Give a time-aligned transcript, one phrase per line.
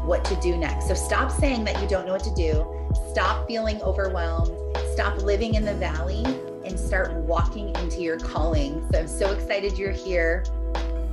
[0.00, 0.88] what to do next.
[0.88, 2.66] So stop saying that you don't know what to do.
[3.10, 4.58] Stop feeling overwhelmed
[4.98, 6.24] stop living in the valley
[6.64, 8.84] and start walking into your calling.
[8.90, 10.44] So I'm so excited you're here.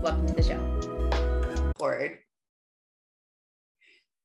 [0.01, 0.57] Welcome to the show.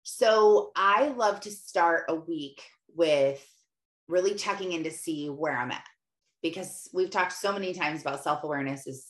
[0.02, 2.62] So I love to start a week
[2.96, 3.46] with
[4.08, 5.84] really checking in to see where I'm at
[6.42, 9.09] because we've talked so many times about self awareness is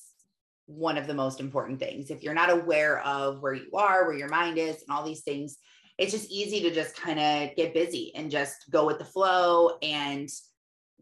[0.70, 2.10] one of the most important things.
[2.10, 5.22] If you're not aware of where you are, where your mind is, and all these
[5.22, 5.58] things,
[5.98, 9.78] it's just easy to just kind of get busy and just go with the flow
[9.82, 10.28] and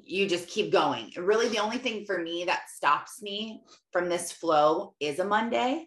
[0.03, 1.13] you just keep going.
[1.17, 5.87] Really, the only thing for me that stops me from this flow is a Monday.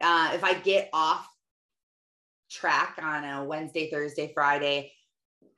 [0.00, 1.28] Uh, if I get off
[2.50, 4.92] track on a Wednesday, Thursday, Friday,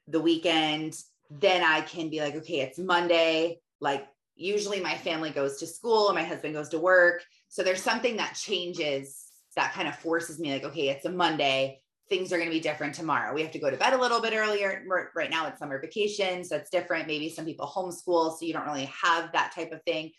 [0.08, 0.96] the weekend,
[1.30, 3.60] then I can be like, okay, it's Monday.
[3.80, 7.22] Like, usually my family goes to school, my husband goes to work.
[7.50, 11.82] So there's something that changes that kind of forces me, like, okay, it's a Monday
[12.10, 13.32] things are going to be different tomorrow.
[13.32, 14.84] We have to go to bed a little bit earlier.
[15.14, 17.06] Right now it's summer vacation, so it's different.
[17.06, 20.10] Maybe some people homeschool, so you don't really have that type of thing.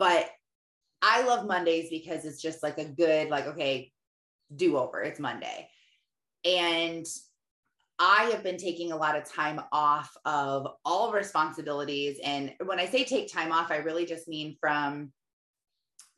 [0.00, 0.28] But
[1.00, 3.92] I love Mondays because it's just like a good, like, okay,
[4.54, 5.00] do over.
[5.00, 5.68] It's Monday.
[6.44, 7.06] And
[8.00, 12.18] I have been taking a lot of time off of all responsibilities.
[12.24, 15.12] And when I say take time off, I really just mean from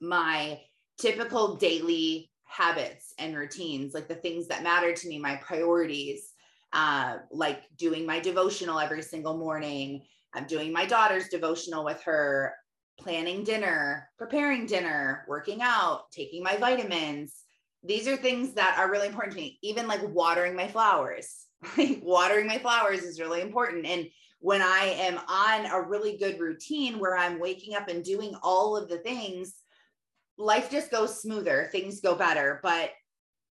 [0.01, 0.61] my
[0.99, 6.33] typical daily habits and routines, like the things that matter to me, my priorities,
[6.73, 10.03] uh, like doing my devotional every single morning.
[10.35, 12.55] I'm doing my daughter's devotional with her,
[12.99, 17.35] planning dinner, preparing dinner, working out, taking my vitamins.
[17.83, 21.47] These are things that are really important to me, even like watering my flowers.
[21.77, 23.85] Like watering my flowers is really important.
[23.85, 24.09] And
[24.39, 28.79] when I am on a really good routine where I'm waking up and doing all
[28.79, 29.57] of the things,
[30.41, 32.61] life just goes smoother, things go better.
[32.63, 32.91] But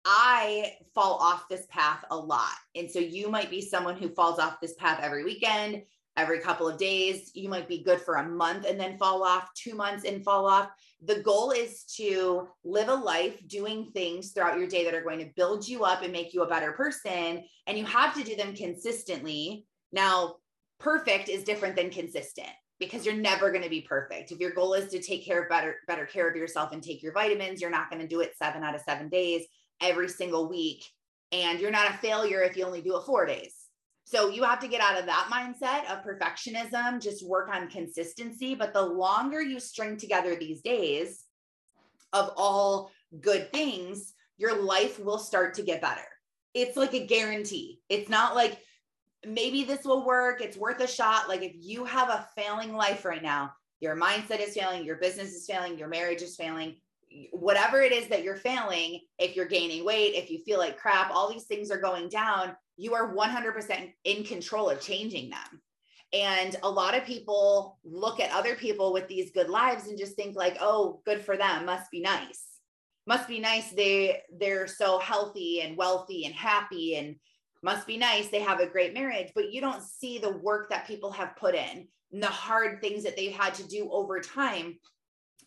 [0.03, 2.55] I fall off this path a lot.
[2.75, 5.83] And so you might be someone who falls off this path every weekend,
[6.17, 7.31] every couple of days.
[7.35, 10.47] You might be good for a month and then fall off, two months and fall
[10.47, 10.69] off.
[11.03, 15.19] The goal is to live a life doing things throughout your day that are going
[15.19, 17.43] to build you up and make you a better person.
[17.67, 19.67] And you have to do them consistently.
[19.91, 20.37] Now,
[20.79, 22.49] perfect is different than consistent
[22.81, 24.31] because you're never going to be perfect.
[24.31, 27.01] If your goal is to take care of better better care of yourself and take
[27.01, 29.45] your vitamins, you're not going to do it 7 out of 7 days
[29.79, 30.83] every single week
[31.31, 33.55] and you're not a failure if you only do it 4 days.
[34.03, 38.55] So you have to get out of that mindset of perfectionism, just work on consistency,
[38.55, 41.23] but the longer you string together these days
[42.11, 46.01] of all good things, your life will start to get better.
[46.53, 47.79] It's like a guarantee.
[47.87, 48.57] It's not like
[49.25, 50.41] maybe this will work.
[50.41, 51.29] It's worth a shot.
[51.29, 55.33] Like if you have a failing life right now, your mindset is failing, your business
[55.33, 56.75] is failing, your marriage is failing,
[57.31, 61.11] whatever it is that you're failing, if you're gaining weight, if you feel like crap,
[61.11, 65.61] all these things are going down, you are 100% in control of changing them.
[66.13, 70.15] And a lot of people look at other people with these good lives and just
[70.15, 72.47] think like, "Oh, good for them, must be nice."
[73.07, 77.15] Must be nice they they're so healthy and wealthy and happy and
[77.63, 80.87] must be nice they have a great marriage but you don't see the work that
[80.87, 84.77] people have put in and the hard things that they've had to do over time.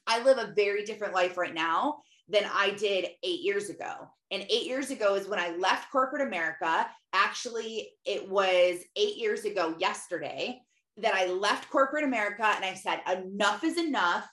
[0.06, 1.98] I live a very different life right now
[2.28, 4.08] than i did eight years ago.
[4.30, 6.86] And eight years ago is when i left corporate america.
[7.12, 10.60] Actually it was eight years ago yesterday
[10.98, 14.28] that i left corporate america and i said enough is enough.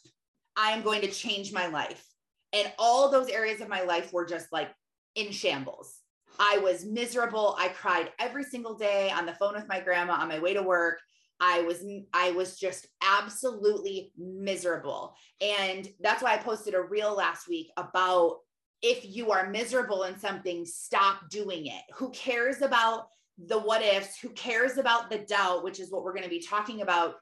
[0.55, 2.05] I am going to change my life.
[2.53, 4.69] And all those areas of my life were just like
[5.15, 6.00] in shambles
[6.39, 7.55] I was miserable.
[7.59, 10.63] I cried every single day on the phone with my grandma on my way to
[10.63, 10.99] work.
[11.39, 11.83] I was
[12.13, 15.15] I was just absolutely miserable.
[15.41, 18.37] And that's why I posted a reel last week about
[18.81, 21.81] if you are miserable in something, stop doing it.
[21.95, 23.07] Who cares about
[23.37, 24.19] the what ifs?
[24.19, 27.15] Who cares about the doubt, which is what we're going to be talking about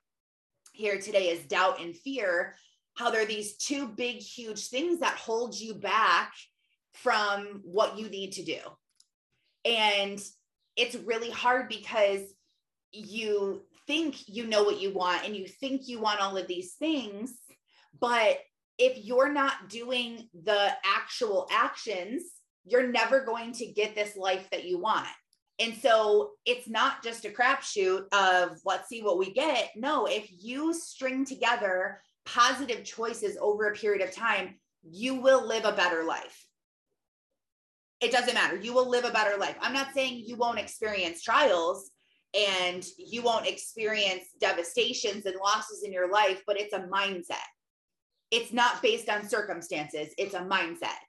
[0.73, 2.55] here today is doubt and fear.
[2.95, 6.33] How there are these two big, huge things that hold you back
[6.93, 8.59] from what you need to do.
[9.65, 10.19] And
[10.75, 12.21] it's really hard because
[12.91, 16.73] you think you know what you want and you think you want all of these
[16.73, 17.33] things.
[17.99, 18.39] But
[18.77, 22.23] if you're not doing the actual actions,
[22.65, 25.07] you're never going to get this life that you want.
[25.59, 29.71] And so it's not just a crapshoot of let's see what we get.
[29.75, 34.55] No, if you string together positive choices over a period of time,
[34.89, 36.45] you will live a better life.
[38.01, 38.55] It doesn't matter.
[38.55, 39.55] You will live a better life.
[39.61, 41.91] I'm not saying you won't experience trials
[42.33, 47.35] and you won't experience devastations and losses in your life, but it's a mindset.
[48.31, 50.99] It's not based on circumstances, it's a mindset.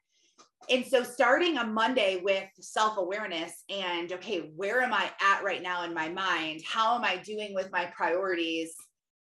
[0.68, 5.62] And so, starting a Monday with self awareness and okay, where am I at right
[5.62, 6.62] now in my mind?
[6.64, 8.74] How am I doing with my priorities?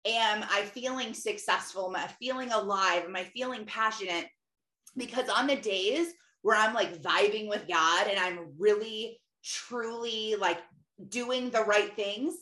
[0.05, 1.89] Am I feeling successful?
[1.89, 3.05] Am I feeling alive?
[3.05, 4.27] Am I feeling passionate?
[4.97, 6.09] Because on the days
[6.43, 10.59] where I'm like vibing with God and I'm really, truly like
[11.09, 12.35] doing the right things,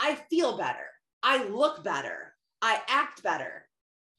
[0.00, 0.86] I feel better.
[1.22, 2.34] I look better.
[2.62, 3.66] I act better.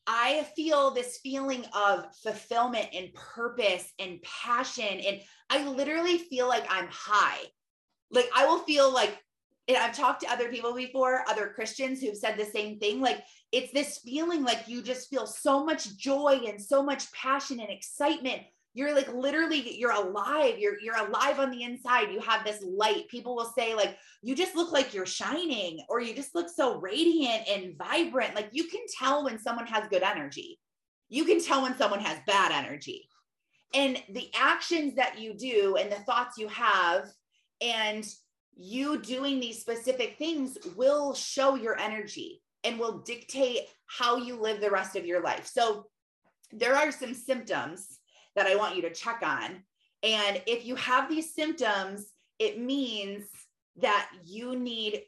[0.08, 5.00] I feel this feeling of fulfillment and purpose and passion.
[5.00, 7.40] And I literally feel like I'm high.
[8.12, 9.18] Like I will feel like,
[9.68, 13.00] and I've talked to other people before, other Christians who've said the same thing.
[13.00, 17.60] Like it's this feeling like you just feel so much joy and so much passion
[17.60, 18.42] and excitement
[18.74, 20.58] you're like literally you're alive.
[20.58, 22.12] You're you're alive on the inside.
[22.12, 23.10] You have this light.
[23.10, 26.80] People will say like you just look like you're shining or you just look so
[26.80, 28.36] radiant and vibrant.
[28.36, 30.60] Like you can tell when someone has good energy.
[31.10, 33.08] You can tell when someone has bad energy.
[33.74, 37.10] And the actions that you do and the thoughts you have
[37.62, 38.06] and
[38.56, 44.62] you doing these specific things will show your energy and will dictate how you live
[44.62, 45.48] the rest of your life.
[45.48, 45.88] So
[46.52, 48.00] there are some symptoms
[48.36, 49.64] that I want you to check on.
[50.04, 52.08] And if you have these symptoms,
[52.40, 53.26] it means
[53.78, 55.04] that you need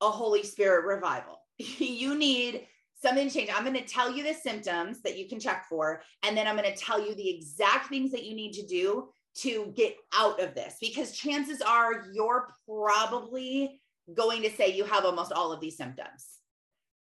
[0.00, 1.40] a Holy Spirit revival.
[1.58, 2.66] you need
[3.00, 3.50] something to change.
[3.54, 6.56] I'm going to tell you the symptoms that you can check for, and then I'm
[6.56, 10.40] going to tell you the exact things that you need to do to get out
[10.40, 13.80] of this because chances are you're probably
[14.14, 16.26] going to say you have almost all of these symptoms.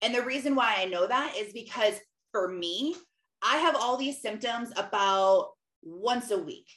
[0.01, 1.95] And the reason why I know that is because
[2.31, 2.95] for me,
[3.43, 5.51] I have all these symptoms about
[5.81, 6.67] once a week,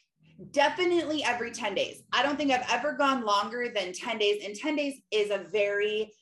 [0.50, 2.02] definitely every 10 days.
[2.12, 5.38] I don't think I've ever gone longer than 10 days, and 10 days is a
[5.38, 6.12] very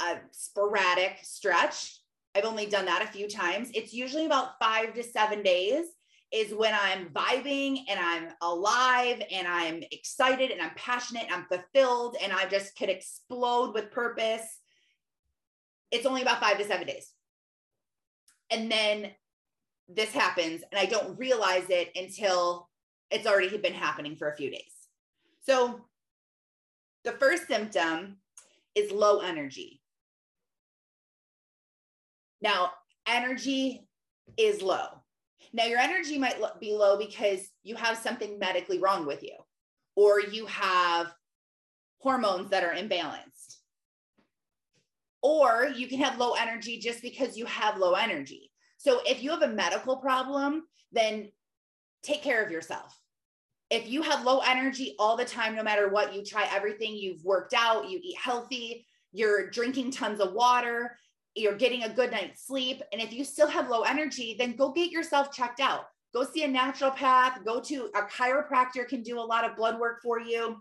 [0.00, 2.00] uh, sporadic stretch.
[2.34, 3.70] I've only done that a few times.
[3.74, 5.86] It's usually about five to seven days
[6.32, 11.44] is when I'm vibing and I'm alive and I'm excited and I'm passionate and I'm
[11.44, 14.42] fulfilled and I just could explode with purpose.
[15.90, 17.12] It's only about five to seven days.
[18.50, 19.10] And then
[19.88, 22.68] this happens and I don't realize it until
[23.10, 24.72] it's already been happening for a few days.
[25.44, 25.84] So
[27.04, 28.18] the first symptom
[28.74, 29.80] is low energy.
[32.40, 32.72] Now,
[33.06, 33.86] energy
[34.36, 34.86] is low.
[35.52, 39.36] Now, your energy might be low because you have something medically wrong with you,
[39.96, 41.12] or you have
[41.98, 43.58] hormones that are imbalanced.
[45.22, 48.51] Or you can have low energy just because you have low energy.
[48.82, 51.30] So if you have a medical problem, then
[52.02, 52.98] take care of yourself.
[53.70, 57.24] If you have low energy all the time, no matter what, you try everything, you've
[57.24, 60.98] worked out, you eat healthy, you're drinking tons of water,
[61.36, 62.82] you're getting a good night's sleep.
[62.92, 65.84] And if you still have low energy, then go get yourself checked out.
[66.12, 70.02] Go see a naturopath, go to a chiropractor can do a lot of blood work
[70.02, 70.60] for you,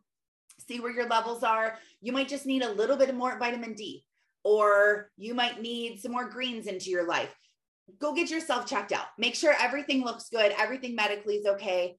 [0.59, 1.79] see where your levels are.
[2.01, 4.05] You might just need a little bit more vitamin D,
[4.43, 7.35] or you might need some more greens into your life
[7.99, 9.07] go get yourself checked out.
[9.17, 11.97] Make sure everything looks good, everything medically is okay.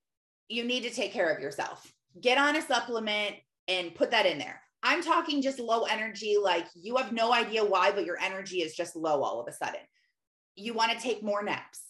[0.48, 1.92] You need to take care of yourself.
[2.20, 3.36] Get on a supplement
[3.68, 4.60] and put that in there.
[4.82, 8.74] I'm talking just low energy, like you have no idea why, but your energy is
[8.74, 9.80] just low all of a sudden.
[10.56, 11.80] You want to take more naps.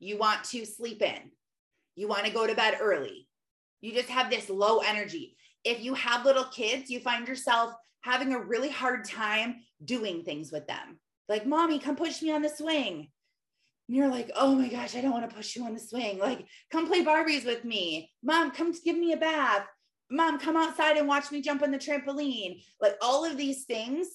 [0.00, 1.30] You want to sleep in.
[1.94, 3.28] You want to go to bed early.
[3.80, 5.36] You just have this low energy.
[5.64, 10.50] If you have little kids, you find yourself having a really hard time doing things
[10.50, 10.98] with them.
[11.28, 13.08] Like, mommy, come push me on the swing
[13.88, 16.18] and you're like, oh my gosh, I don't want to push you on the swing.
[16.18, 18.10] Like, come play Barbies with me.
[18.22, 19.66] Mom, come give me a bath.
[20.10, 22.62] Mom, come outside and watch me jump on the trampoline.
[22.80, 24.08] Like, all of these things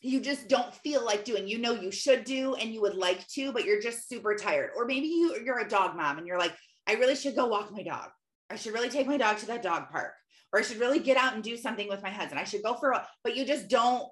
[0.00, 1.48] you just don't feel like doing.
[1.48, 4.70] You know, you should do and you would like to, but you're just super tired.
[4.76, 6.54] Or maybe you, you're a dog mom and you're like,
[6.86, 8.10] I really should go walk my dog.
[8.50, 10.12] I should really take my dog to that dog park.
[10.52, 12.38] Or I should really get out and do something with my husband.
[12.38, 14.06] I should go for a, but you just don't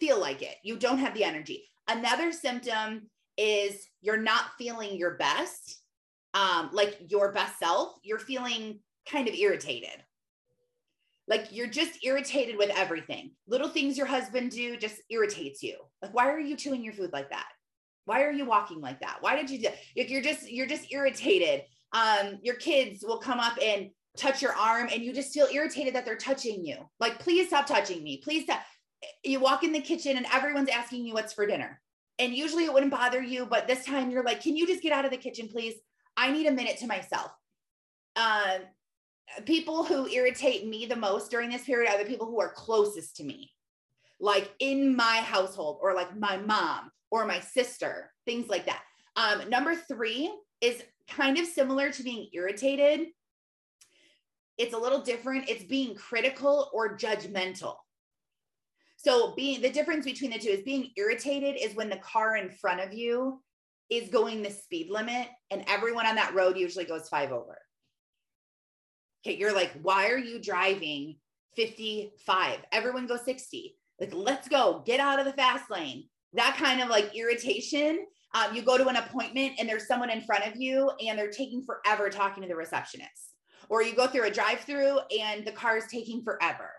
[0.00, 0.56] feel like it.
[0.64, 1.64] You don't have the energy.
[1.86, 3.08] Another symptom
[3.38, 5.80] is you're not feeling your best,
[6.34, 7.94] um, like your best self.
[8.02, 10.04] You're feeling kind of irritated.
[11.28, 13.32] Like you're just irritated with everything.
[13.46, 15.76] Little things your husband do just irritates you.
[16.02, 17.48] Like, why are you chewing your food like that?
[18.06, 19.18] Why are you walking like that?
[19.20, 19.68] Why did you do?
[19.94, 21.62] If you're just you're just irritated.
[21.92, 25.94] Um, your kids will come up and touch your arm and you just feel irritated
[25.94, 26.76] that they're touching you.
[27.00, 28.20] Like, please stop touching me.
[28.22, 28.60] Please stop.
[29.22, 31.80] You walk in the kitchen and everyone's asking you what's for dinner.
[32.18, 34.92] And usually it wouldn't bother you, but this time you're like, can you just get
[34.92, 35.74] out of the kitchen, please?
[36.16, 37.30] I need a minute to myself.
[38.16, 38.58] Uh,
[39.44, 43.16] people who irritate me the most during this period are the people who are closest
[43.16, 43.52] to me,
[44.18, 48.82] like in my household, or like my mom or my sister, things like that.
[49.16, 53.08] Um, number three is kind of similar to being irritated.
[54.58, 55.48] It's a little different.
[55.48, 57.76] It's being critical or judgmental.
[58.98, 62.50] So being the difference between the two is being irritated is when the car in
[62.50, 63.40] front of you
[63.88, 67.56] is going the speed limit and everyone on that road usually goes five over.
[69.24, 71.16] Okay, you're like, why are you driving
[71.54, 72.58] 55?
[72.72, 73.76] Everyone goes 60.
[74.00, 76.08] Like, let's go, get out of the fast lane.
[76.32, 78.04] That kind of like irritation.
[78.34, 81.30] Um, you go to an appointment and there's someone in front of you and they're
[81.30, 83.34] taking forever talking to the receptionist.
[83.68, 86.72] Or you go through a drive through and the car is taking forever.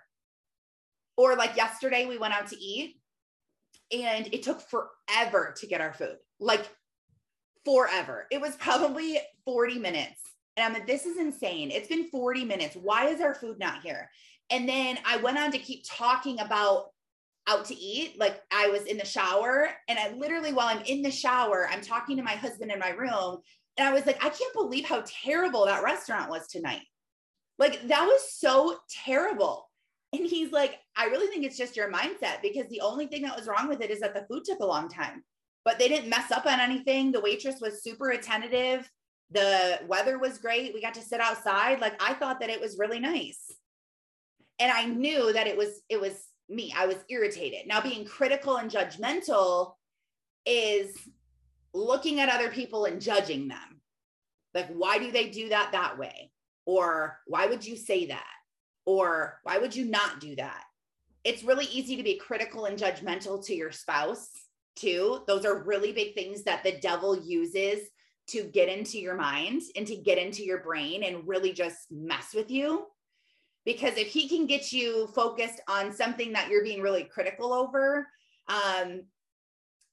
[1.20, 2.96] Or like yesterday, we went out to eat
[3.92, 6.16] and it took forever to get our food.
[6.40, 6.66] Like
[7.66, 8.26] forever.
[8.32, 10.22] It was probably 40 minutes.
[10.56, 11.72] And I'm like, this is insane.
[11.72, 12.78] It's been 40 minutes.
[12.82, 14.10] Why is our food not here?
[14.50, 16.86] And then I went on to keep talking about
[17.50, 18.18] out to eat.
[18.18, 21.82] Like I was in the shower and I literally, while I'm in the shower, I'm
[21.82, 23.40] talking to my husband in my room.
[23.76, 26.84] And I was like, I can't believe how terrible that restaurant was tonight.
[27.58, 29.69] Like that was so terrible.
[30.12, 33.38] And he's like, I really think it's just your mindset because the only thing that
[33.38, 35.24] was wrong with it is that the food took a long time
[35.66, 37.12] but they didn't mess up on anything.
[37.12, 38.90] The waitress was super attentive.
[39.32, 40.74] The weather was great.
[40.74, 41.80] We got to sit outside.
[41.80, 43.54] Like I thought that it was really nice.
[44.58, 46.74] And I knew that it was it was me.
[46.76, 47.68] I was irritated.
[47.68, 49.74] Now being critical and judgmental
[50.46, 50.92] is
[51.74, 53.82] looking at other people and judging them.
[54.56, 56.32] Like why do they do that that way?
[56.66, 58.26] Or why would you say that?
[58.90, 60.64] Or why would you not do that?
[61.24, 64.32] It's really easy to be critical and judgmental to your spouse
[64.76, 65.22] too.
[65.28, 67.88] Those are really big things that the devil uses
[68.30, 72.34] to get into your mind and to get into your brain and really just mess
[72.34, 72.88] with you.
[73.64, 78.08] Because if he can get you focused on something that you're being really critical over,
[78.48, 79.04] um,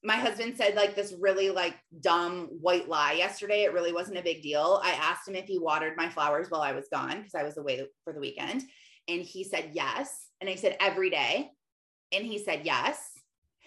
[0.03, 3.63] my husband said like this really like dumb white lie yesterday.
[3.63, 4.81] It really wasn't a big deal.
[4.83, 7.57] I asked him if he watered my flowers while I was gone because I was
[7.57, 8.63] away for the weekend.
[9.07, 10.27] And he said yes.
[10.41, 11.49] And I said every day.
[12.11, 13.11] And he said yes.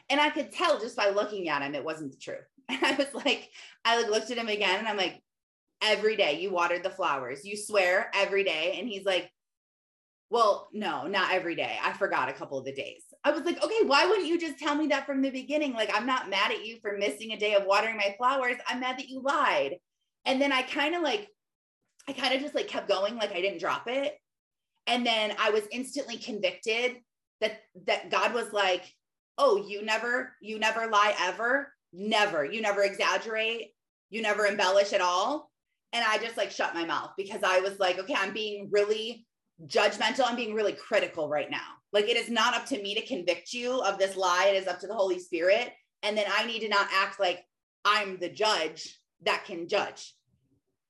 [0.09, 2.39] And I could tell just by looking at him, it wasn't the truth.
[2.69, 3.51] And I was like,
[3.85, 5.21] I looked at him again and I'm like,
[5.83, 7.45] every day you watered the flowers.
[7.45, 8.77] You swear every day.
[8.79, 9.29] And he's like,
[10.31, 11.77] well, no, not every day.
[11.83, 13.03] I forgot a couple of the days.
[13.25, 15.73] I was like, okay, why wouldn't you just tell me that from the beginning?
[15.73, 18.57] Like, I'm not mad at you for missing a day of watering my flowers.
[18.69, 19.77] I'm mad that you lied.
[20.25, 21.29] And then I kind of like,
[22.07, 24.15] I kind of just like kept going, like I didn't drop it.
[24.87, 26.97] And then I was instantly convicted
[27.41, 28.93] that that God was like,
[29.39, 31.73] oh, you never, you never lie ever.
[31.93, 32.45] Never.
[32.45, 33.71] You never exaggerate.
[34.11, 35.51] You never embellish at all.
[35.93, 39.27] And I just like shut my mouth because I was like, okay, I'm being really
[39.67, 40.25] judgmental.
[40.27, 41.67] I'm being really critical right now.
[41.93, 44.53] Like it is not up to me to convict you of this lie.
[44.53, 45.73] It is up to the Holy Spirit.
[46.03, 47.45] And then I need to not act like
[47.85, 50.15] I'm the judge that can judge.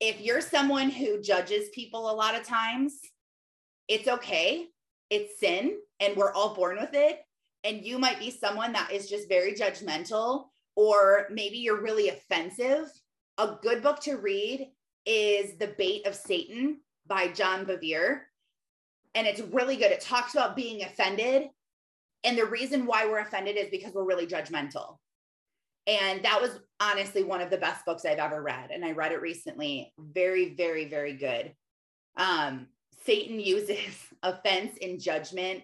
[0.00, 3.00] If you're someone who judges people a lot of times,
[3.90, 4.68] it's okay.
[5.10, 7.18] It's sin and we're all born with it
[7.64, 10.44] and you might be someone that is just very judgmental
[10.76, 12.86] or maybe you're really offensive,
[13.36, 14.68] a good book to read
[15.04, 16.78] is The Bait of Satan
[17.08, 18.20] by John Bevere.
[19.16, 19.90] And it's really good.
[19.90, 21.48] It talks about being offended.
[22.22, 24.98] And the reason why we're offended is because we're really judgmental.
[25.88, 28.70] And that was honestly one of the best books I've ever read.
[28.70, 29.92] And I read it recently.
[29.98, 31.52] Very, very, very good.
[32.16, 32.68] Um,
[33.04, 33.78] Satan uses
[34.22, 35.62] offense and judgment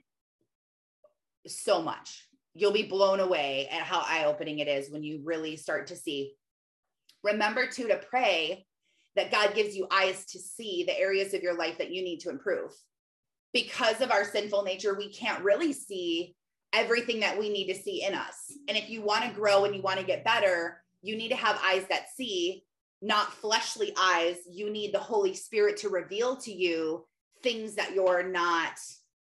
[1.47, 2.27] so much.
[2.55, 5.97] You'll be blown away at how eye opening it is when you really start to
[5.97, 6.35] see.
[7.23, 8.67] Remember, too, to pray
[9.15, 12.21] that God gives you eyes to see the areas of your life that you need
[12.21, 12.73] to improve.
[13.53, 16.35] Because of our sinful nature, we can't really see
[16.73, 18.53] everything that we need to see in us.
[18.69, 21.37] And if you want to grow and you want to get better, you need to
[21.37, 22.65] have eyes that see,
[23.01, 24.37] not fleshly eyes.
[24.51, 27.07] You need the Holy Spirit to reveal to you
[27.47, 28.73] things that you're not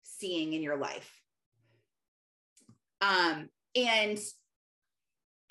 [0.03, 1.11] seeing in your life.
[3.01, 4.17] Um, and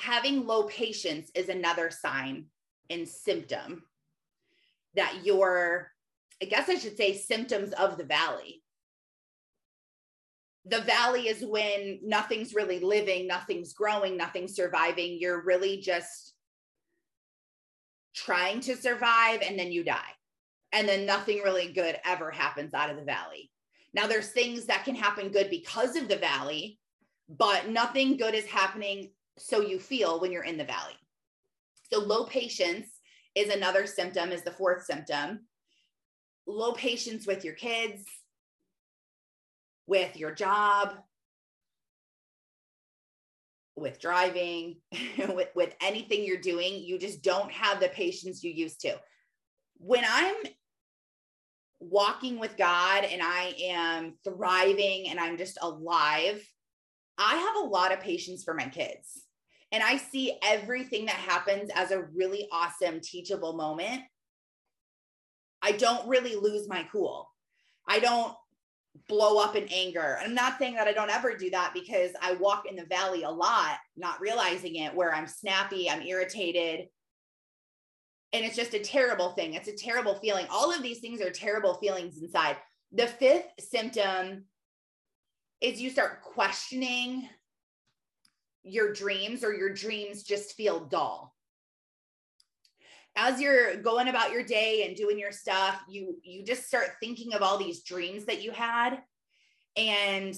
[0.01, 2.47] having low patience is another sign
[2.89, 3.83] and symptom
[4.95, 5.91] that you're,
[6.41, 8.63] I guess I should say, symptoms of the valley.
[10.65, 15.19] The valley is when nothing's really living, nothing's growing, nothing's surviving.
[15.21, 16.33] You're really just
[18.15, 20.15] trying to survive and then you die.
[20.73, 23.51] And then nothing really good ever happens out of the valley.
[23.95, 26.79] Now, there's things that can happen good because of the valley,
[27.29, 30.97] but nothing good is happening so you feel when you're in the valley.
[31.93, 32.89] So, low patience
[33.35, 35.47] is another symptom, is the fourth symptom.
[36.47, 38.05] Low patience with your kids,
[39.87, 40.95] with your job,
[43.77, 44.77] with driving,
[45.19, 48.97] with, with anything you're doing, you just don't have the patience you used to.
[49.79, 50.37] When I'm
[51.91, 56.47] walking with God and I am thriving and I'm just alive,
[57.19, 59.27] I have a lot of patience for my kids.
[59.73, 64.03] And I see everything that happens as a really awesome teachable moment.
[65.63, 67.31] I don't really lose my cool.
[67.89, 68.35] I don't
[69.09, 70.19] blow up in anger.
[70.21, 73.23] I'm not saying that I don't ever do that because I walk in the valley
[73.23, 76.89] a lot, not realizing it, where I'm snappy, I'm irritated.
[78.33, 79.55] And it's just a terrible thing.
[79.55, 80.47] It's a terrible feeling.
[80.51, 82.57] All of these things are terrible feelings inside.
[82.93, 84.45] The fifth symptom
[85.61, 87.29] is you start questioning
[88.65, 91.35] your dreams or your dreams just feel dull
[93.17, 97.35] as you're going about your day and doing your stuff you you just start thinking
[97.35, 98.99] of all these dreams that you had
[99.77, 100.37] and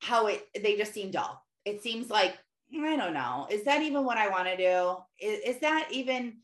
[0.00, 2.36] how it they just seem dull it seems like
[2.80, 6.38] i don't know is that even what i want to do is, is that even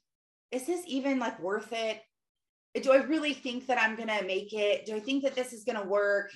[0.53, 2.01] is this even like worth it?
[2.83, 4.87] Do i really think that i'm gonna make it?
[4.87, 6.31] Do i think that this is gonna work?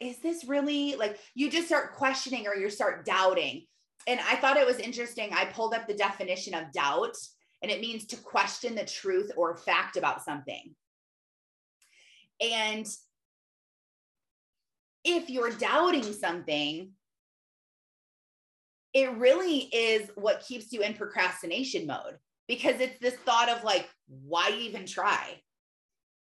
[0.00, 3.66] Is this really like you just start questioning or you start doubting.
[4.06, 7.16] And i thought it was interesting i pulled up the definition of doubt
[7.62, 10.74] and it means to question the truth or fact about something.
[12.40, 12.86] And
[15.04, 16.90] if you're doubting something,
[18.92, 23.88] it really is what keeps you in procrastination mode because it's this thought of like,
[24.08, 25.40] why even try?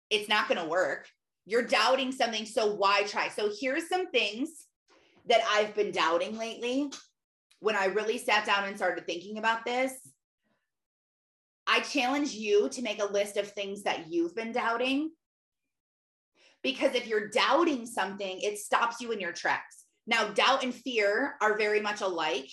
[0.09, 1.07] It's not going to work.
[1.45, 3.29] You're doubting something, so why try?
[3.29, 4.49] So here's some things
[5.27, 6.89] that I've been doubting lately.
[7.59, 9.93] When I really sat down and started thinking about this,
[11.65, 15.11] I challenge you to make a list of things that you've been doubting.
[16.63, 19.85] Because if you're doubting something, it stops you in your tracks.
[20.05, 22.49] Now, doubt and fear are very much alike.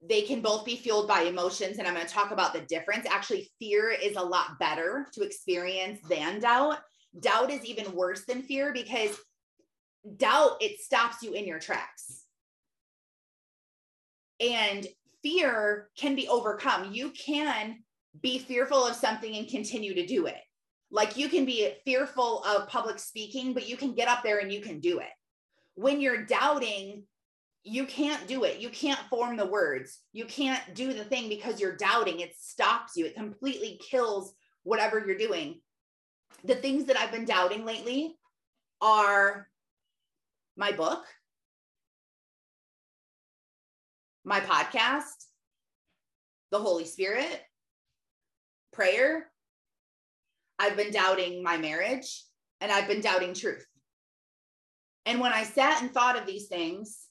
[0.00, 1.78] They can both be fueled by emotions.
[1.78, 3.06] And I'm going to talk about the difference.
[3.06, 6.78] Actually, fear is a lot better to experience than doubt.
[7.20, 9.18] Doubt is even worse than fear because
[10.16, 12.24] doubt, it stops you in your tracks.
[14.40, 14.86] And
[15.22, 16.92] fear can be overcome.
[16.92, 17.78] You can
[18.22, 20.38] be fearful of something and continue to do it.
[20.90, 24.52] Like you can be fearful of public speaking, but you can get up there and
[24.52, 25.10] you can do it.
[25.74, 27.04] When you're doubting,
[27.64, 28.60] you can't do it.
[28.60, 29.98] You can't form the words.
[30.12, 32.20] You can't do the thing because you're doubting.
[32.20, 33.06] It stops you.
[33.06, 35.60] It completely kills whatever you're doing.
[36.44, 38.16] The things that I've been doubting lately
[38.80, 39.48] are
[40.56, 41.04] my book,
[44.24, 45.26] my podcast,
[46.50, 47.42] the Holy Spirit,
[48.72, 49.30] prayer,
[50.58, 52.24] I've been doubting my marriage,
[52.60, 53.64] and I've been doubting truth.
[55.06, 57.07] And when I sat and thought of these things,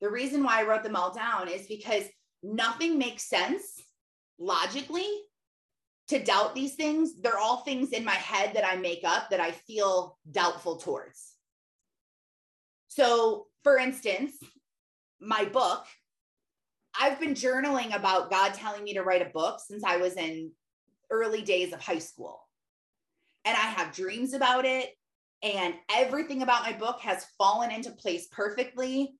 [0.00, 2.04] the reason why I wrote them all down is because
[2.42, 3.82] nothing makes sense
[4.38, 5.06] logically
[6.08, 7.20] to doubt these things.
[7.20, 11.34] They're all things in my head that I make up that I feel doubtful towards.
[12.88, 14.32] So, for instance,
[15.20, 15.84] my book,
[16.98, 20.50] I've been journaling about God telling me to write a book since I was in
[21.10, 22.40] early days of high school.
[23.44, 24.90] And I have dreams about it.
[25.42, 29.14] And everything about my book has fallen into place perfectly.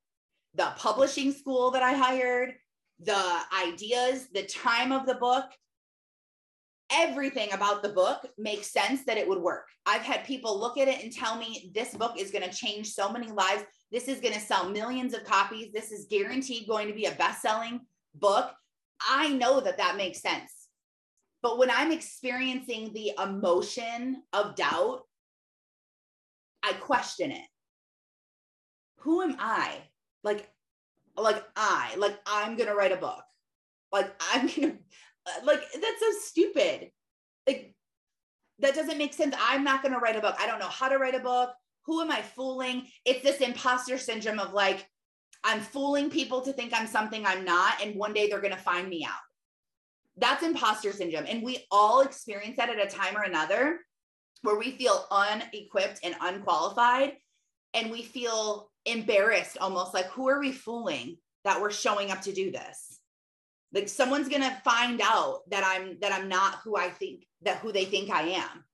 [0.54, 2.54] The publishing school that I hired,
[2.98, 5.44] the ideas, the time of the book,
[6.90, 9.68] everything about the book makes sense that it would work.
[9.86, 12.88] I've had people look at it and tell me this book is going to change
[12.88, 13.62] so many lives.
[13.92, 15.72] This is going to sell millions of copies.
[15.72, 17.80] This is guaranteed going to be a best selling
[18.14, 18.52] book.
[19.08, 20.68] I know that that makes sense.
[21.42, 25.02] But when I'm experiencing the emotion of doubt,
[26.62, 27.46] I question it.
[28.98, 29.78] Who am I?
[30.22, 30.48] Like,
[31.16, 33.22] like I, like I'm gonna write a book.
[33.92, 34.76] Like I'm gonna,
[35.44, 36.90] like that's so stupid.
[37.46, 37.74] Like
[38.58, 39.34] that doesn't make sense.
[39.40, 40.36] I'm not gonna write a book.
[40.38, 41.50] I don't know how to write a book.
[41.86, 42.86] Who am I fooling?
[43.04, 44.86] It's this imposter syndrome of like,
[45.42, 48.88] I'm fooling people to think I'm something I'm not, and one day they're gonna find
[48.88, 49.20] me out
[50.20, 51.24] that's imposter syndrome.
[51.28, 53.80] And we all experience that at a time or another
[54.42, 57.14] where we feel unequipped and unqualified
[57.74, 62.32] and we feel embarrassed almost like who are we fooling that we're showing up to
[62.32, 62.98] do this
[63.72, 67.58] like someone's going to find out that i'm that i'm not who i think that
[67.58, 68.64] who they think i am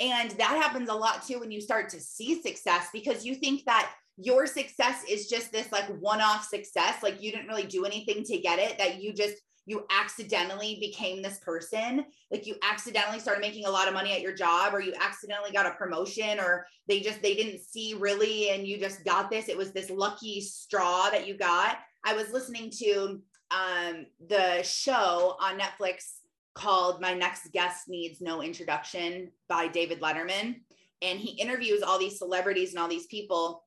[0.00, 3.64] And that happens a lot too when you start to see success because you think
[3.64, 7.02] that your success is just this like one off success.
[7.02, 11.22] Like you didn't really do anything to get it, that you just, you accidentally became
[11.22, 12.04] this person.
[12.30, 15.52] Like you accidentally started making a lot of money at your job, or you accidentally
[15.52, 19.48] got a promotion, or they just, they didn't see really, and you just got this.
[19.48, 21.78] It was this lucky straw that you got.
[22.04, 26.18] I was listening to um, the show on Netflix
[26.54, 30.56] called My Next Guest Needs No Introduction by David Letterman.
[31.02, 33.64] And he interviews all these celebrities and all these people.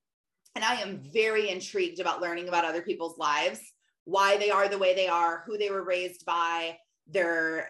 [0.55, 3.59] And I am very intrigued about learning about other people's lives,
[4.07, 7.67] why they are the way they are, who they were raised by, their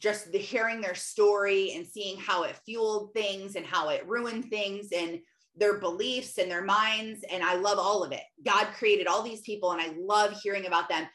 [0.00, 4.46] just the hearing their story and seeing how it fueled things and how it ruined
[4.46, 5.20] things and
[5.54, 7.24] their beliefs and their minds.
[7.30, 8.22] And I love all of it.
[8.44, 11.06] God created all these people and I love hearing about them.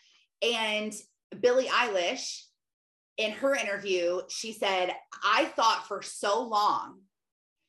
[0.41, 0.93] And
[1.41, 2.43] Billie Eilish
[3.17, 6.99] in her interview, she said, I thought for so long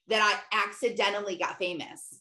[0.07, 2.21] that I accidentally got famous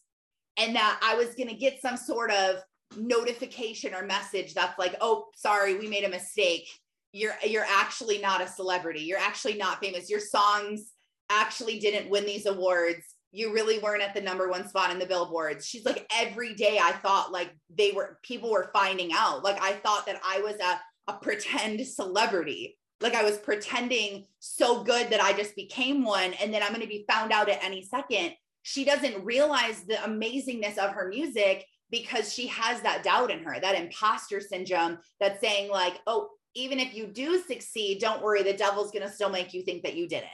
[0.56, 2.56] and that I was going to get some sort of
[2.96, 6.68] notification or message that's like, oh, sorry, we made a mistake.
[7.12, 9.00] You're you're actually not a celebrity.
[9.00, 10.08] You're actually not famous.
[10.08, 10.92] Your songs
[11.30, 13.14] actually didn't win these awards.
[13.32, 15.66] You really weren't at the number one spot in the billboards.
[15.66, 19.44] She's like, every day I thought like they were people were finding out.
[19.44, 24.82] Like I thought that I was a, a pretend celebrity like I was pretending so
[24.84, 27.62] good that I just became one and then I'm going to be found out at
[27.62, 28.34] any second.
[28.62, 33.60] She doesn't realize the amazingness of her music because she has that doubt in her,
[33.60, 38.54] that imposter syndrome that's saying, like, oh, even if you do succeed, don't worry, the
[38.54, 40.28] devil's going to still make you think that you didn't.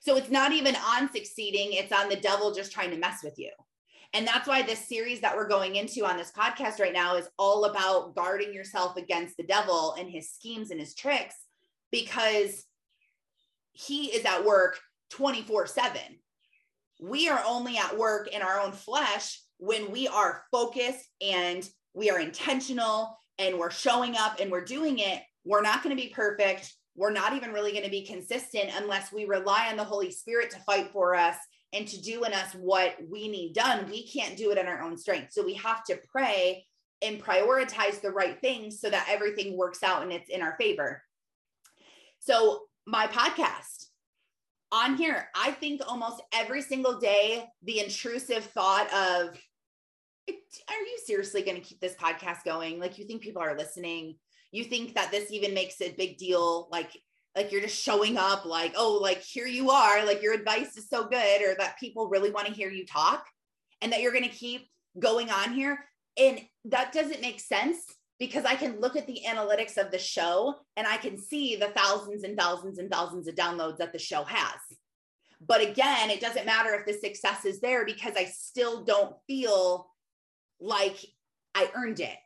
[0.00, 3.38] So it's not even on succeeding, it's on the devil just trying to mess with
[3.38, 3.50] you.
[4.14, 7.28] And that's why this series that we're going into on this podcast right now is
[7.38, 11.34] all about guarding yourself against the devil and his schemes and his tricks
[11.92, 12.64] because
[13.72, 14.78] he is at work
[15.10, 16.00] 24 7.
[17.02, 22.10] We are only at work in our own flesh when we are focused and we
[22.10, 25.22] are intentional and we're showing up and we're doing it.
[25.44, 26.72] We're not going to be perfect.
[26.96, 30.50] We're not even really going to be consistent unless we rely on the Holy Spirit
[30.50, 31.36] to fight for us
[31.72, 33.90] and to do in us what we need done.
[33.90, 35.32] We can't do it in our own strength.
[35.32, 36.64] So we have to pray
[37.02, 41.02] and prioritize the right things so that everything works out and it's in our favor.
[42.20, 43.86] So, my podcast
[44.72, 49.38] on here, I think almost every single day, the intrusive thought of,
[50.28, 52.80] are you seriously going to keep this podcast going?
[52.80, 54.16] Like, you think people are listening?
[54.52, 56.68] You think that this even makes a big deal?
[56.70, 56.90] Like,
[57.34, 60.88] like you're just showing up, like, oh, like here you are, like your advice is
[60.88, 63.26] so good, or that people really want to hear you talk,
[63.82, 65.84] and that you're going to keep going on here.
[66.16, 67.78] And that doesn't make sense
[68.18, 71.68] because I can look at the analytics of the show and I can see the
[71.68, 74.58] thousands and thousands and thousands of downloads that the show has.
[75.46, 79.90] But again, it doesn't matter if the success is there because I still don't feel
[80.60, 80.96] like
[81.54, 82.16] I earned it.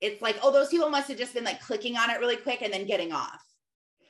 [0.00, 2.62] It's like, oh, those people must have just been like clicking on it really quick
[2.62, 3.42] and then getting off.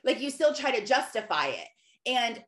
[0.03, 1.67] Like you still try to justify it.
[2.05, 2.43] And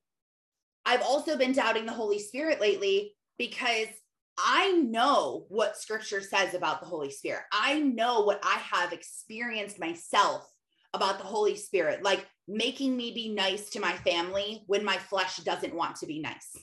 [0.86, 3.88] I've also been doubting the Holy Spirit lately because
[4.38, 7.44] I know what scripture says about the Holy Spirit.
[7.52, 10.50] I know what I have experienced myself
[10.94, 15.38] about the Holy Spirit, like making me be nice to my family when my flesh
[15.38, 16.56] doesn't want to be nice,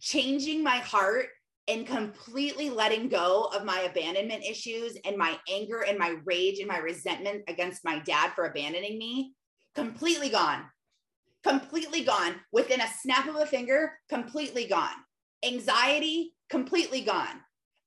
[0.00, 1.26] changing my heart
[1.66, 6.68] and completely letting go of my abandonment issues and my anger and my rage and
[6.68, 9.32] my resentment against my dad for abandoning me,
[9.74, 10.64] completely gone.
[11.42, 14.94] Completely gone within a snap of a finger, completely gone.
[15.44, 17.40] Anxiety, completely gone.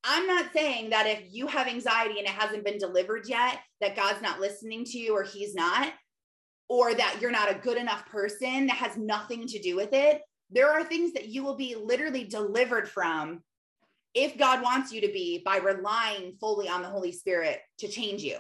[0.04, 3.96] I'm not saying that if you have anxiety and it hasn't been delivered yet, that
[3.96, 5.92] God's not listening to you or he's not,
[6.70, 10.22] or that you're not a good enough person that has nothing to do with it.
[10.50, 13.42] There are things that you will be literally delivered from
[14.18, 18.24] if God wants you to be by relying fully on the Holy Spirit to change
[18.24, 18.38] you.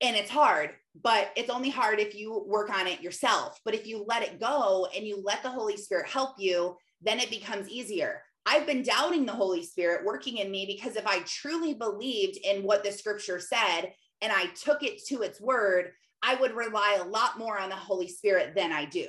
[0.00, 3.60] And it's hard, but it's only hard if you work on it yourself.
[3.64, 7.20] But if you let it go and you let the Holy Spirit help you, then
[7.20, 8.22] it becomes easier.
[8.44, 12.64] I've been doubting the Holy Spirit working in me because if I truly believed in
[12.64, 15.92] what the scripture said and I took it to its word,
[16.24, 19.06] I would rely a lot more on the Holy Spirit than I do.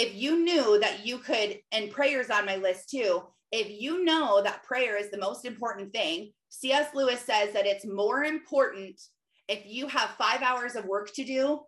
[0.00, 4.40] If you knew that you could, and prayers on my list too, if you know
[4.42, 6.94] that prayer is the most important thing, C.S.
[6.94, 9.00] Lewis says that it's more important
[9.48, 11.60] if you have five hours of work to do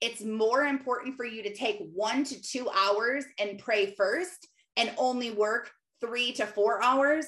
[0.00, 4.46] it's more important for you to take one to two hours and pray first
[4.76, 5.70] and only work
[6.00, 7.26] three to four hours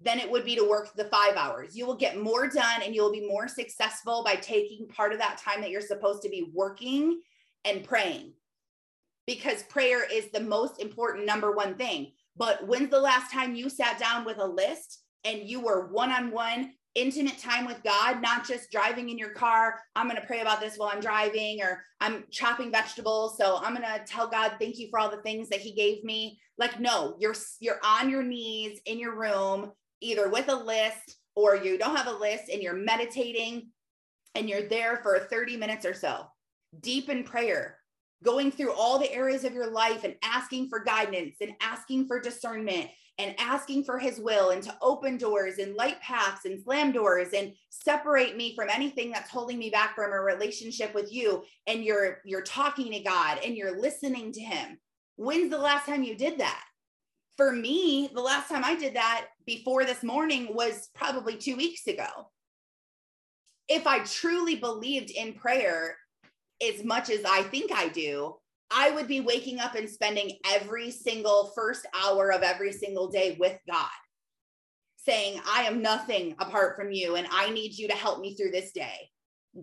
[0.00, 1.76] than it would be to work the five hours.
[1.76, 5.38] You will get more done and you'll be more successful by taking part of that
[5.38, 7.20] time that you're supposed to be working
[7.64, 8.32] and praying.
[9.26, 12.12] Because prayer is the most important number one thing.
[12.36, 16.10] But when's the last time you sat down with a list and you were one
[16.10, 19.80] on one, intimate time with God, not just driving in your car?
[19.96, 23.36] I'm going to pray about this while I'm driving, or I'm chopping vegetables.
[23.38, 26.04] So I'm going to tell God, thank you for all the things that He gave
[26.04, 26.38] me.
[26.58, 31.56] Like, no, you're you're on your knees in your room, either with a list or
[31.56, 33.68] you don't have a list and you're meditating
[34.34, 36.26] and you're there for 30 minutes or so,
[36.80, 37.78] deep in prayer,
[38.24, 42.20] going through all the areas of your life and asking for guidance and asking for
[42.20, 46.92] discernment and asking for his will and to open doors and light paths and slam
[46.92, 51.42] doors and separate me from anything that's holding me back from a relationship with you
[51.66, 54.78] and you're you're talking to God and you're listening to him.
[55.16, 56.62] When's the last time you did that?
[57.36, 61.86] For me the last time I did that before this morning was probably 2 weeks
[61.86, 62.30] ago.
[63.68, 65.96] If I truly believed in prayer
[66.62, 68.36] as much as I think I do,
[68.70, 73.36] I would be waking up and spending every single first hour of every single day
[73.38, 73.88] with God,
[74.96, 78.50] saying, I am nothing apart from you, and I need you to help me through
[78.50, 79.10] this day.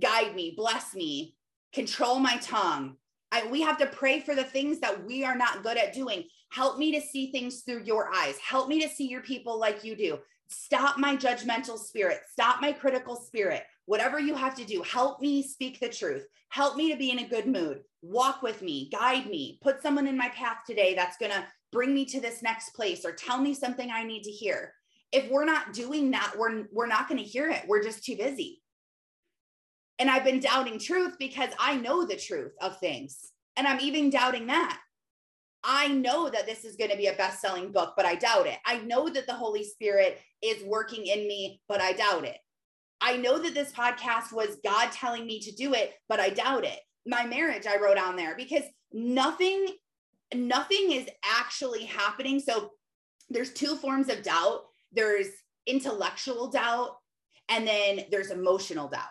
[0.02, 1.36] Guide me, bless me,
[1.74, 2.96] control my tongue.
[3.32, 6.24] I, we have to pray for the things that we are not good at doing.
[6.52, 8.38] Help me to see things through your eyes.
[8.38, 10.20] Help me to see your people like you do.
[10.54, 12.22] Stop my judgmental spirit.
[12.32, 16.26] Stop my critical spirit whatever you have to do, help me speak the truth.
[16.50, 17.82] Help me to be in a good mood.
[18.02, 21.94] Walk with me, guide me, put someone in my path today that's going to bring
[21.94, 24.74] me to this next place or tell me something I need to hear.
[25.12, 27.64] If we're not doing that, we're, we're not going to hear it.
[27.68, 28.62] We're just too busy.
[30.00, 33.32] And I've been doubting truth because I know the truth of things.
[33.56, 34.80] And I'm even doubting that.
[35.64, 38.48] I know that this is going to be a best selling book, but I doubt
[38.48, 38.58] it.
[38.66, 42.38] I know that the Holy Spirit is working in me, but I doubt it.
[43.00, 46.66] I know that this podcast was God telling me to do it, but I doubt
[46.66, 46.80] it.
[47.06, 49.68] My marriage, I wrote on there because nothing,
[50.34, 52.40] nothing is actually happening.
[52.40, 52.72] So
[53.30, 54.62] there's two forms of doubt
[54.94, 55.28] there's
[55.66, 56.98] intellectual doubt,
[57.50, 59.02] and then there's emotional doubt.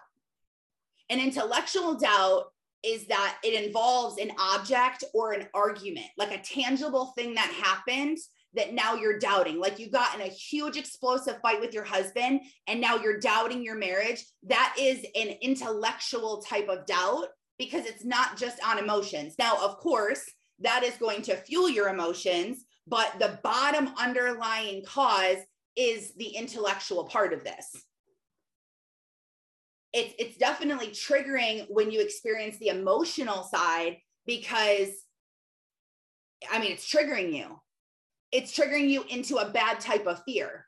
[1.11, 2.45] And intellectual doubt
[2.85, 8.19] is that it involves an object or an argument, like a tangible thing that happened
[8.55, 9.59] that now you're doubting.
[9.59, 13.63] Like you got in a huge explosive fight with your husband and now you're doubting
[13.65, 14.25] your marriage.
[14.45, 19.35] That is an intellectual type of doubt because it's not just on emotions.
[19.39, 20.23] Now, of course,
[20.61, 25.39] that is going to fuel your emotions, but the bottom underlying cause
[25.77, 27.85] is the intellectual part of this.
[29.93, 34.89] It's, it's definitely triggering when you experience the emotional side because
[36.51, 37.61] I mean, it's triggering you
[38.33, 40.67] it's triggering you into a bad type of fear.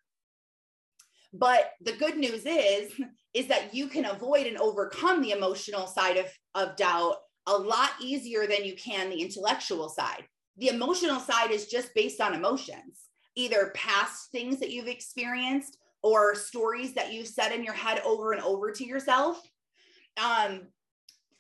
[1.33, 2.93] But the good news is,
[3.33, 7.91] is that you can avoid and overcome the emotional side of, of doubt a lot
[8.01, 10.25] easier than you can the intellectual side.
[10.59, 16.37] The emotional side is just based on emotions, either past things that you've experienced or
[16.37, 19.43] stories that you've said in your head over and over to yourself.
[20.23, 20.69] Um,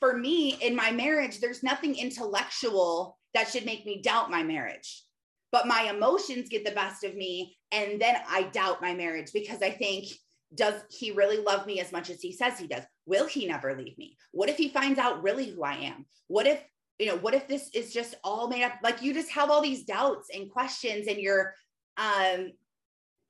[0.00, 5.04] for me, in my marriage, there's nothing intellectual that should make me doubt my marriage.
[5.52, 9.60] But my emotions get the best of me and then i doubt my marriage because
[9.60, 10.06] i think
[10.54, 12.84] does he really love me as much as he says he does?
[13.06, 14.16] Will he never leave me?
[14.32, 16.06] What if he finds out really who i am?
[16.28, 16.62] What if
[16.98, 18.74] you know what if this is just all made up?
[18.82, 21.54] Like you just have all these doubts and questions and you're
[21.96, 22.52] um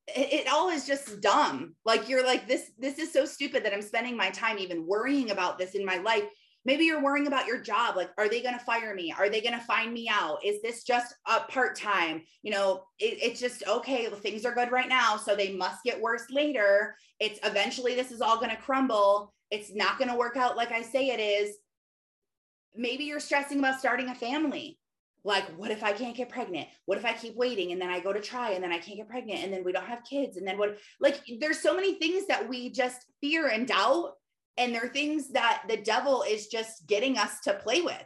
[0.08, 1.74] it, it all is just dumb.
[1.84, 5.30] Like you're like this this is so stupid that i'm spending my time even worrying
[5.30, 6.24] about this in my life.
[6.66, 7.96] Maybe you're worrying about your job.
[7.96, 9.14] Like are they going to fire me?
[9.16, 10.44] Are they going to find me out?
[10.44, 12.22] Is this just a part-time?
[12.42, 15.84] You know it, it's just okay well, things are good right now so they must
[15.84, 16.96] get worse later.
[17.20, 19.32] It's eventually this is all going to crumble.
[19.50, 21.56] It's not going to work out like i say it is.
[22.76, 24.78] Maybe you're stressing about starting a family
[25.24, 27.98] like what if i can't get pregnant what if i keep waiting and then i
[27.98, 30.36] go to try and then i can't get pregnant and then we don't have kids
[30.36, 34.12] and then what like there's so many things that we just fear and doubt
[34.56, 38.04] and they're things that the devil is just getting us to play with.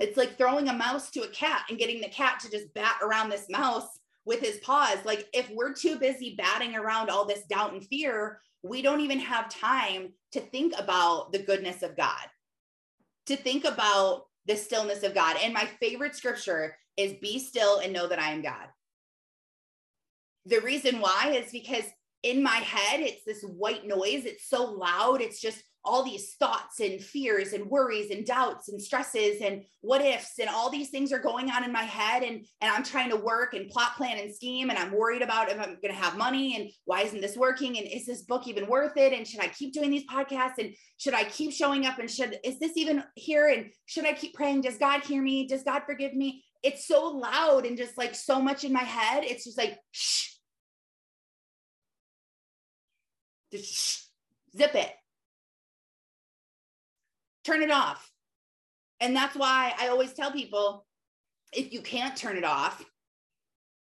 [0.00, 2.96] It's like throwing a mouse to a cat and getting the cat to just bat
[3.02, 3.86] around this mouse
[4.26, 4.98] with his paws.
[5.04, 9.20] Like, if we're too busy batting around all this doubt and fear, we don't even
[9.20, 12.26] have time to think about the goodness of God,
[13.26, 15.36] to think about the stillness of God.
[15.42, 18.68] And my favorite scripture is be still and know that I am God.
[20.46, 21.84] The reason why is because
[22.22, 24.24] in my head, it's this white noise.
[24.24, 25.20] It's so loud.
[25.20, 30.00] It's just all these thoughts and fears and worries and doubts and stresses and what
[30.00, 32.22] ifs and all these things are going on in my head.
[32.22, 34.70] And and I'm trying to work and plot plan and scheme.
[34.70, 37.76] And I'm worried about if I'm going to have money and why isn't this working?
[37.76, 39.12] And is this book even worth it?
[39.12, 40.58] And should I keep doing these podcasts?
[40.58, 41.98] And should I keep showing up?
[41.98, 43.48] And should is this even here?
[43.48, 45.46] And should I keep praying does God hear me?
[45.46, 46.44] Does God forgive me?
[46.62, 49.24] It's so loud and just like so much in my head.
[49.24, 50.30] It's just like shh.
[53.52, 53.98] Just shh,
[54.56, 54.90] zip it
[57.44, 58.10] turn it off.
[59.00, 60.86] And that's why I always tell people
[61.52, 62.84] if you can't turn it off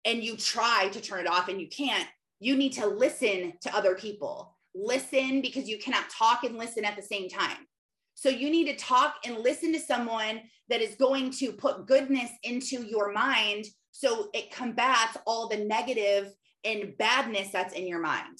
[0.05, 2.07] and you try to turn it off and you can't,
[2.39, 4.55] you need to listen to other people.
[4.73, 7.67] Listen because you cannot talk and listen at the same time.
[8.15, 12.29] So you need to talk and listen to someone that is going to put goodness
[12.43, 18.37] into your mind so it combats all the negative and badness that's in your mind.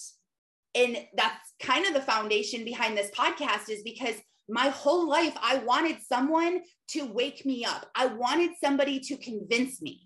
[0.76, 4.16] And that's kind of the foundation behind this podcast is because
[4.50, 7.90] my whole life, I wanted someone to wake me up.
[7.96, 10.02] I wanted somebody to convince me.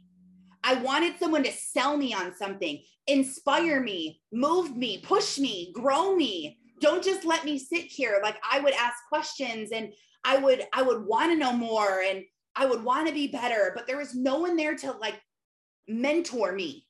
[0.64, 6.16] I wanted someone to sell me on something, inspire me, move me, push me, grow
[6.16, 6.58] me.
[6.80, 8.20] Don't just let me sit here.
[8.24, 12.24] Like I would ask questions and I would I would want to know more and
[12.56, 15.20] I would want to be better, but there was no one there to like
[15.88, 16.86] mentor me.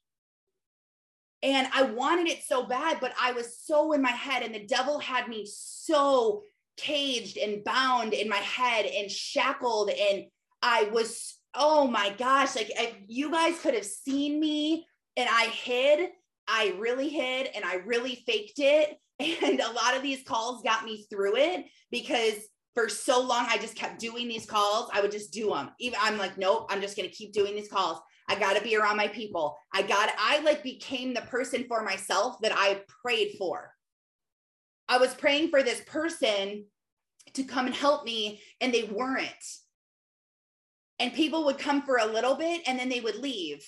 [1.41, 4.65] And I wanted it so bad, but I was so in my head and the
[4.65, 6.43] devil had me so
[6.77, 10.25] caged and bound in my head and shackled and
[10.61, 12.71] i was oh my gosh like
[13.07, 14.85] you guys could have seen me
[15.17, 16.09] and i hid
[16.47, 18.97] i really hid and i really faked it.
[19.43, 22.33] And a lot of these calls got me through it because
[22.73, 24.89] for so long i just kept doing these calls.
[24.91, 27.55] I would just do them even i'm like nope i'm just going to keep doing
[27.55, 27.99] these calls.
[28.27, 29.55] I got to be around my people.
[29.73, 33.71] I got i like became the person for myself that i prayed for
[34.87, 36.65] I was praying for this person
[37.33, 39.27] to come and help me, and they weren't.
[40.99, 43.65] And people would come for a little bit and then they would leave.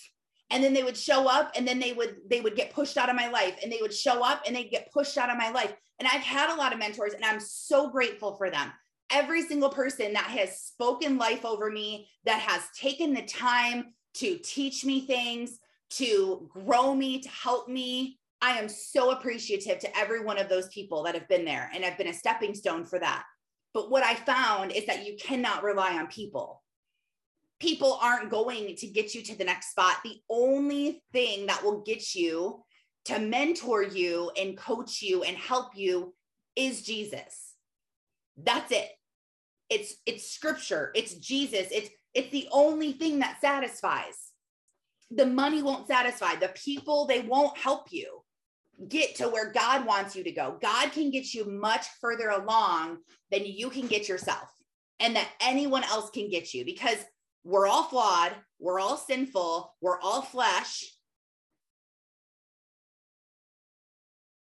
[0.51, 3.09] And then they would show up and then they would they would get pushed out
[3.09, 5.49] of my life and they would show up and they'd get pushed out of my
[5.49, 5.73] life.
[5.99, 8.71] And I've had a lot of mentors and I'm so grateful for them.
[9.11, 14.37] Every single person that has spoken life over me, that has taken the time to
[14.37, 15.59] teach me things,
[15.91, 20.67] to grow me, to help me, I am so appreciative to every one of those
[20.69, 23.23] people that have been there and have been a stepping stone for that.
[23.73, 26.61] But what I found is that you cannot rely on people.
[27.59, 29.97] People aren't going to get you to the next spot.
[30.03, 32.63] The only thing that will get you
[33.05, 36.13] to mentor you and coach you and help you
[36.55, 37.53] is Jesus.
[38.37, 38.89] That's it.
[39.69, 41.67] It's it's scripture, it's Jesus.
[41.71, 44.31] It's it's the only thing that satisfies.
[45.11, 46.35] The money won't satisfy.
[46.35, 48.21] The people they won't help you
[48.87, 50.57] get to where God wants you to go.
[50.61, 52.97] God can get you much further along
[53.31, 54.49] than you can get yourself
[54.99, 56.97] and that anyone else can get you because
[57.43, 60.83] we're all flawed, we're all sinful, we're all flesh.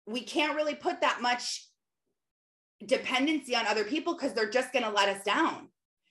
[0.06, 1.66] We can't really put that much
[2.84, 5.68] dependency on other people because they're just going to let us down.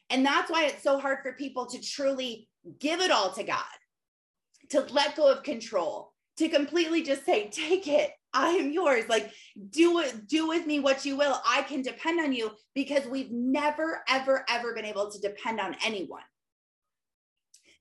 [0.10, 2.48] And that's why it's so hard for people to truly
[2.80, 3.64] give it all to God,
[4.70, 8.12] to let go of control, to completely just say, take it.
[8.34, 9.08] I am yours.
[9.08, 9.32] Like,
[9.70, 11.40] do it, do with me what you will.
[11.48, 15.76] I can depend on you because we've never, ever, ever been able to depend on
[15.86, 16.24] anyone.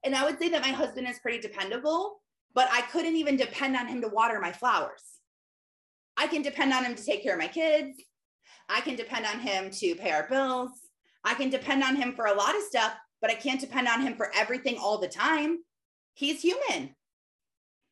[0.05, 2.21] And I would say that my husband is pretty dependable,
[2.55, 5.03] but I couldn't even depend on him to water my flowers.
[6.17, 7.97] I can depend on him to take care of my kids.
[8.69, 10.71] I can depend on him to pay our bills.
[11.25, 14.03] I can depend on him for a lot of stuff, but I can't depend on
[14.03, 15.59] him for everything all the time.
[16.15, 16.95] He's human.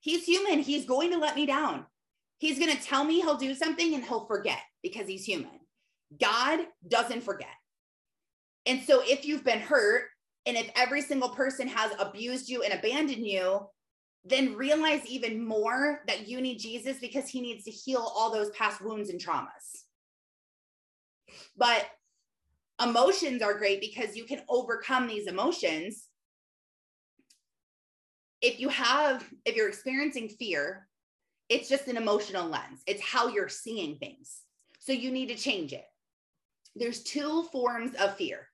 [0.01, 0.61] He's human.
[0.61, 1.87] He's going to let me down.
[2.39, 5.61] He's going to tell me he'll do something and he'll forget because he's human.
[6.19, 7.49] God doesn't forget.
[8.67, 10.05] And so if you've been hurt
[10.47, 13.61] and if every single person has abused you and abandoned you,
[14.25, 18.51] then realize even more that you need Jesus because he needs to heal all those
[18.51, 19.85] past wounds and traumas.
[21.57, 21.87] But
[22.83, 26.07] emotions are great because you can overcome these emotions
[28.43, 30.87] if you have if you're experiencing fear
[31.51, 32.81] it's just an emotional lens.
[32.87, 34.43] It's how you're seeing things.
[34.79, 35.85] So you need to change it.
[36.77, 38.47] There's two forms of fear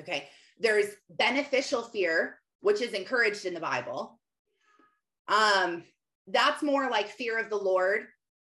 [0.00, 0.28] okay?
[0.58, 4.18] There's beneficial fear which is encouraged in the bible.
[5.28, 5.84] Um
[6.26, 8.06] that's more like fear of the lord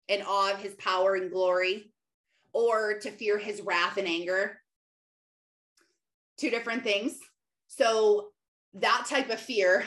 [0.09, 1.93] and awe of his power and glory
[2.53, 4.59] or to fear his wrath and anger.
[6.37, 7.17] Two different things.
[7.67, 8.29] So
[8.73, 9.85] that type of fear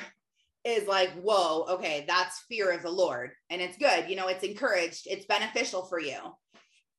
[0.64, 3.32] is like, whoa, okay, that's fear of the Lord.
[3.50, 4.08] And it's good.
[4.08, 6.18] You know, it's encouraged, it's beneficial for you.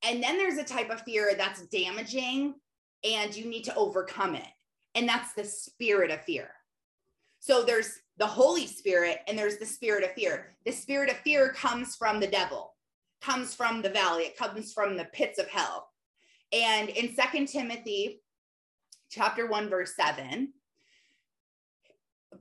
[0.04, 2.54] And then there's a type of fear that's damaging
[3.04, 4.48] and you need to overcome it.
[4.94, 6.50] And that's the spirit of fear.
[7.40, 10.56] So there's the Holy Spirit and there's the spirit of fear.
[10.66, 12.74] The spirit of fear comes from the devil,
[13.22, 15.90] comes from the valley, it comes from the pits of hell.
[16.54, 18.22] And in Second Timothy
[19.10, 20.54] chapter 1 verse 7,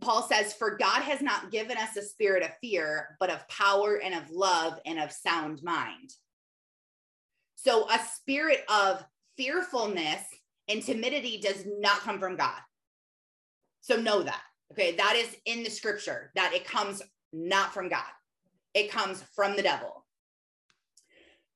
[0.00, 4.00] Paul says, For God has not given us a spirit of fear, but of power
[4.02, 6.10] and of love and of sound mind.
[7.56, 9.04] So a spirit of
[9.36, 10.22] fearfulness
[10.68, 12.60] and timidity does not come from God.
[13.80, 14.42] So know that.
[14.72, 14.96] Okay.
[14.96, 18.02] That is in the scripture that it comes not from God,
[18.74, 20.04] it comes from the devil.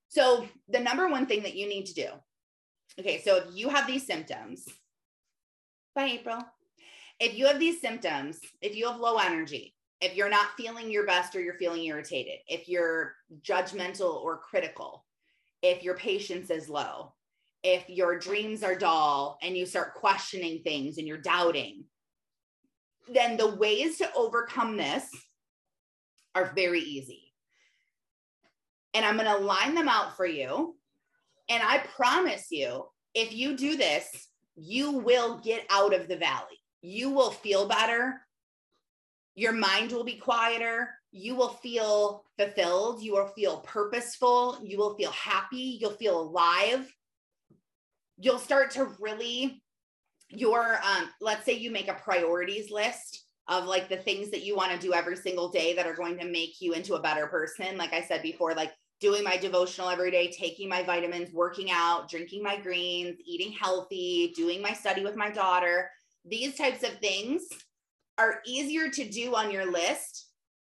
[0.09, 2.09] So the number one thing that you need to do.
[2.99, 3.21] Okay.
[3.23, 4.67] So if you have these symptoms,
[5.95, 6.43] bye, April
[7.21, 11.07] if you have these symptoms, if you have low energy, if you're not feeling your
[11.07, 15.05] best or you're feeling irritated, if you're judgmental or critical,
[15.63, 17.13] if your patience is low,
[17.65, 21.85] if your dreams are dull and you start questioning things and you're doubting,
[23.13, 25.09] then the ways to overcome this
[26.37, 27.33] are very easy.
[28.95, 30.77] And I'm going to line them out for you.
[31.49, 36.58] And I promise you, if you do this, you will get out of the valley
[36.83, 38.21] you will feel better.
[39.35, 40.91] Your mind will be quieter.
[41.13, 43.03] You will feel fulfilled.
[43.03, 44.59] You will feel purposeful.
[44.63, 45.79] You will feel happy.
[45.81, 46.93] You'll feel alive.
[48.19, 49.63] You'll start to really,
[50.31, 54.55] your, um, let's say you make a priorities list of like the things that you
[54.57, 57.27] want to do every single day that are going to make you into a better
[57.29, 57.79] person.
[57.79, 62.11] Like I said before, like doing my devotional every day, taking my vitamins, working out,
[62.11, 65.89] drinking my greens, eating healthy, doing my study with my daughter
[66.25, 67.43] these types of things
[68.19, 70.27] are easier to do on your list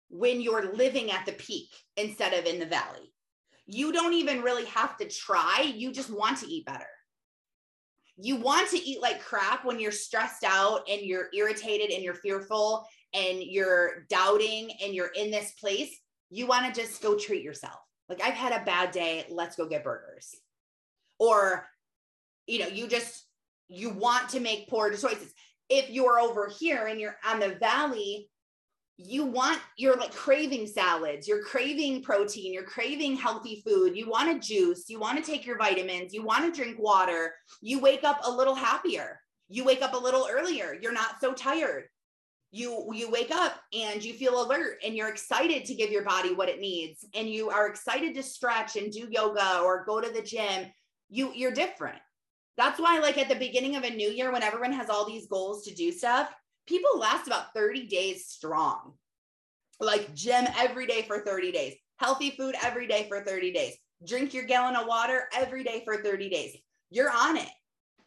[0.10, 3.14] when you're living at the peak instead of in the valley.
[3.66, 6.88] You don't even really have to try, you just want to eat better.
[8.16, 12.16] You want to eat like crap when you're stressed out and you're irritated and you're
[12.16, 15.96] fearful and you're doubting and you're in this place.
[16.30, 17.80] You want to just go treat yourself.
[18.10, 20.34] Like, I've had a bad day, let's go get burgers.
[21.20, 21.68] Or,
[22.48, 23.27] you know, you just
[23.70, 25.34] you want to make poor choices.
[25.70, 28.30] If you're over here and you're on the valley,
[28.98, 34.36] you want you're like craving salads, you're craving protein, you're craving healthy food, you want
[34.36, 38.04] a juice, you want to take your vitamins, you want to drink water, you wake
[38.04, 39.20] up a little happier.
[39.50, 40.78] You wake up a little earlier.
[40.82, 41.86] You're not so tired.
[42.52, 46.34] You you wake up and you feel alert and you're excited to give your body
[46.34, 50.10] what it needs and you are excited to stretch and do yoga or go to
[50.10, 50.66] the gym.
[51.10, 52.00] You you're different
[52.58, 55.28] that's why, like at the beginning of a new year, when everyone has all these
[55.28, 56.34] goals to do stuff,
[56.68, 58.94] people last about 30 days strong.
[59.80, 63.76] Like gym every day for 30 days, healthy food every day for 30 days,
[64.08, 66.58] drink your gallon of water every day for 30 days.
[66.90, 67.50] You're on it.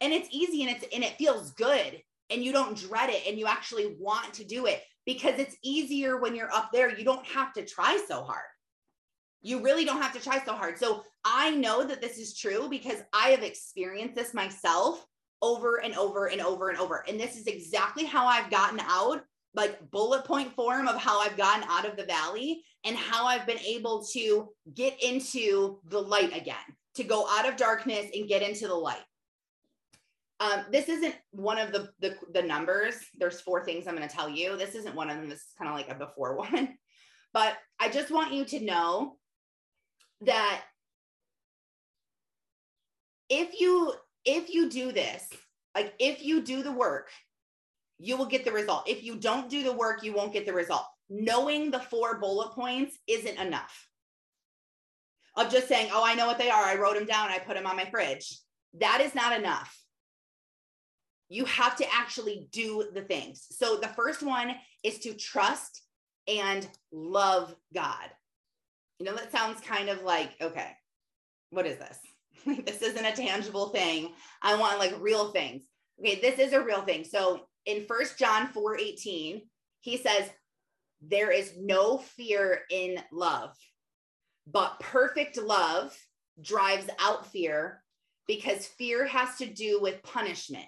[0.01, 3.37] And it's easy and it's and it feels good and you don't dread it and
[3.37, 6.97] you actually want to do it because it's easier when you're up there.
[6.97, 8.43] You don't have to try so hard.
[9.41, 10.77] You really don't have to try so hard.
[10.77, 15.05] So I know that this is true because I have experienced this myself
[15.41, 17.03] over and over and over and over.
[17.07, 19.23] And this is exactly how I've gotten out,
[19.55, 23.47] like bullet point form of how I've gotten out of the valley and how I've
[23.47, 26.55] been able to get into the light again,
[26.95, 29.03] to go out of darkness and get into the light.
[30.39, 32.95] Um, this isn't one of the, the the numbers.
[33.15, 34.57] There's four things I'm going to tell you.
[34.57, 35.29] This isn't one of them.
[35.29, 36.69] This is kind of like a before one,
[37.31, 39.17] but I just want you to know
[40.21, 40.61] that
[43.29, 43.93] if you
[44.25, 45.27] if you do this
[45.75, 47.09] like if you do the work
[48.01, 48.89] you will get the result.
[48.89, 50.85] If you don't do the work you won't get the result.
[51.09, 53.87] Knowing the four bullet points isn't enough.
[55.37, 56.63] Of just saying oh i know what they are.
[56.63, 57.29] I wrote them down.
[57.29, 58.39] I put them on my fridge.
[58.79, 59.77] That is not enough.
[61.29, 63.45] You have to actually do the things.
[63.51, 65.83] So the first one is to trust
[66.27, 68.09] and love god
[69.01, 70.77] you know, that sounds kind of like, okay,
[71.49, 71.97] what is this?
[72.65, 74.13] this isn't a tangible thing.
[74.43, 75.63] I want like real things.
[75.99, 77.03] Okay, this is a real thing.
[77.03, 79.41] So in First John 4 18,
[79.79, 80.29] he says,
[81.01, 83.55] There is no fear in love,
[84.45, 85.97] but perfect love
[86.39, 87.81] drives out fear
[88.27, 90.67] because fear has to do with punishment.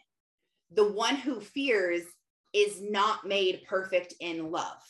[0.71, 2.01] The one who fears
[2.51, 4.81] is not made perfect in love.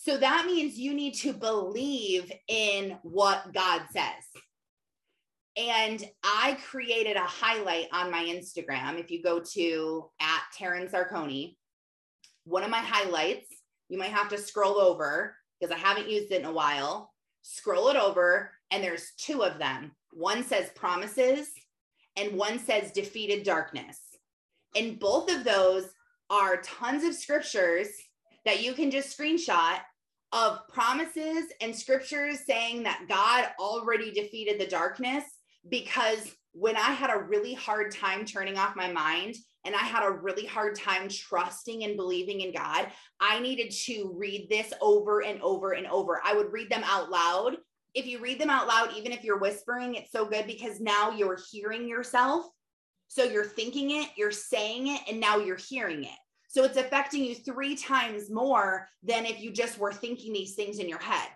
[0.00, 4.42] So that means you need to believe in what God says.
[5.56, 9.00] And I created a highlight on my Instagram.
[9.00, 11.56] If you go to at Taryn Sarconi,
[12.44, 13.48] one of my highlights,
[13.88, 17.12] you might have to scroll over because I haven't used it in a while.
[17.42, 19.92] Scroll it over, and there's two of them.
[20.12, 21.50] one says promises,
[22.16, 23.98] and one says defeated darkness.
[24.76, 25.88] And both of those
[26.30, 27.88] are tons of scriptures
[28.48, 29.78] that you can just screenshot
[30.32, 35.22] of promises and scriptures saying that God already defeated the darkness
[35.68, 39.34] because when I had a really hard time turning off my mind
[39.66, 42.88] and I had a really hard time trusting and believing in God,
[43.20, 46.22] I needed to read this over and over and over.
[46.24, 47.58] I would read them out loud.
[47.92, 51.10] If you read them out loud, even if you're whispering, it's so good because now
[51.10, 52.46] you're hearing yourself.
[53.08, 56.18] So you're thinking it, you're saying it, and now you're hearing it.
[56.48, 60.78] So it's affecting you three times more than if you just were thinking these things
[60.78, 61.28] in your head.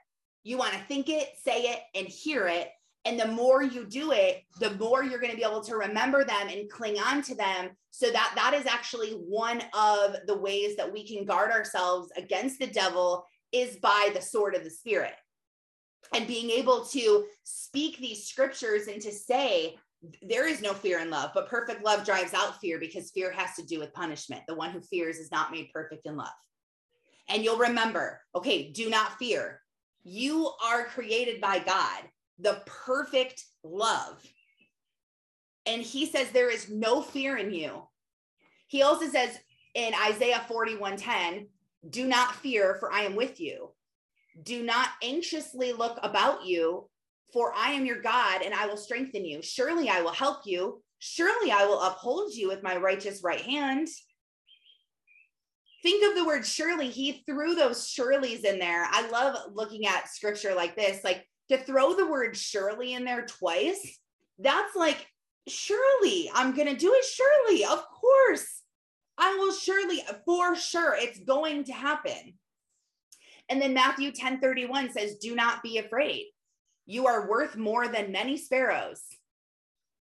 [0.42, 2.70] You want to think it, say it, and hear it.
[3.04, 6.24] And the more you do it, the more you're going to be able to remember
[6.24, 7.70] them and cling on to them.
[7.90, 12.58] So that that is actually one of the ways that we can guard ourselves against
[12.58, 15.14] the devil is by the sword of the spirit.
[16.14, 19.76] And being able to speak these scriptures and to say,
[20.22, 23.54] there is no fear in love, but perfect love drives out fear because fear has
[23.56, 24.42] to do with punishment.
[24.48, 26.28] The one who fears is not made perfect in love.
[27.28, 29.60] And you'll remember, okay, do not fear.
[30.02, 32.02] You are created by God,
[32.38, 34.20] the perfect love.
[35.66, 37.86] And he says there is no fear in you.
[38.66, 39.38] He also says
[39.74, 41.46] in Isaiah 41:10,
[41.88, 43.72] do not fear, for I am with you.
[44.42, 46.88] Do not anxiously look about you,
[47.32, 49.42] for I am your God and I will strengthen you.
[49.42, 50.82] Surely I will help you.
[50.98, 53.88] Surely I will uphold you with my righteous right hand.
[55.82, 56.88] Think of the word surely.
[56.88, 58.86] He threw those surelys in there.
[58.88, 61.02] I love looking at scripture like this.
[61.02, 63.98] Like to throw the word surely in there twice,
[64.38, 65.06] that's like,
[65.48, 67.04] surely I'm going to do it.
[67.04, 68.62] Surely, of course.
[69.18, 72.34] I will surely, for sure, it's going to happen.
[73.48, 76.26] And then Matthew 10 31 says, Do not be afraid.
[76.86, 79.00] You are worth more than many sparrows.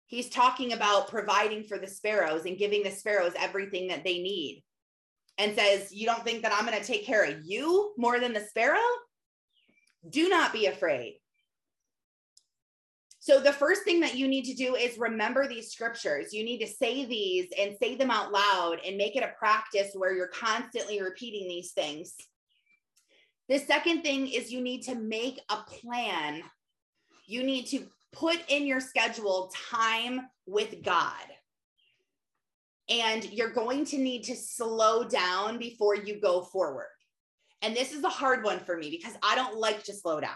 [0.06, 4.64] He's talking about providing for the sparrows and giving the sparrows everything that they need.
[5.38, 8.34] And says, You don't think that I'm going to take care of you more than
[8.34, 8.80] the sparrow?
[10.08, 11.20] Do not be afraid.
[13.20, 16.34] So, the first thing that you need to do is remember these scriptures.
[16.34, 19.92] You need to say these and say them out loud and make it a practice
[19.94, 22.16] where you're constantly repeating these things.
[23.48, 26.44] The second thing is you need to make a plan
[27.26, 31.14] you need to put in your schedule time with God.
[32.90, 36.88] And you're going to need to slow down before you go forward.
[37.62, 40.32] And this is a hard one for me because I don't like to slow down.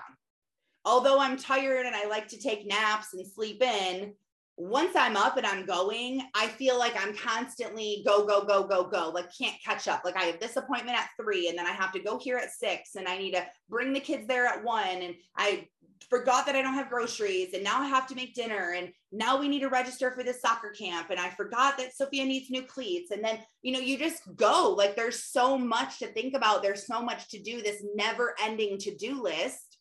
[0.86, 4.14] Although I'm tired and I like to take naps and sleep in,
[4.56, 8.86] once I'm up and I'm going, I feel like I'm constantly go, go, go, go,
[8.86, 10.02] go, like can't catch up.
[10.04, 12.50] Like I have this appointment at three and then I have to go here at
[12.50, 15.04] six and I need to bring the kids there at one.
[15.04, 15.68] And I
[16.10, 18.74] forgot that I don't have groceries and now I have to make dinner.
[18.76, 21.10] And now we need to register for this soccer camp.
[21.10, 23.12] And I forgot that Sophia needs new cleats.
[23.12, 26.62] And then, you know, you just go like there's so much to think about.
[26.62, 29.78] There's so much to do, this never ending to do list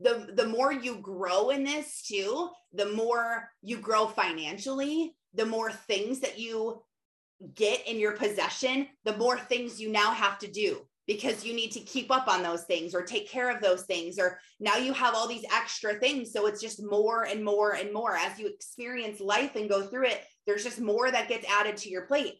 [0.00, 5.70] the the more you grow in this too the more you grow financially the more
[5.70, 6.82] things that you
[7.54, 11.70] get in your possession the more things you now have to do because you need
[11.70, 14.92] to keep up on those things or take care of those things or now you
[14.92, 18.46] have all these extra things so it's just more and more and more as you
[18.46, 22.34] experience life and go through it there's just more that gets added to your plate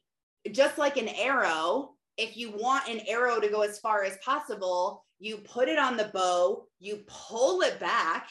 [0.53, 5.05] just like an arrow if you want an arrow to go as far as possible,
[5.19, 8.29] you put it on the bow, you pull it back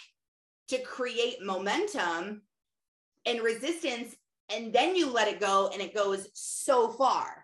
[0.70, 2.42] to create momentum
[3.26, 4.16] and resistance,
[4.54, 7.43] and then you let it go and it goes so far.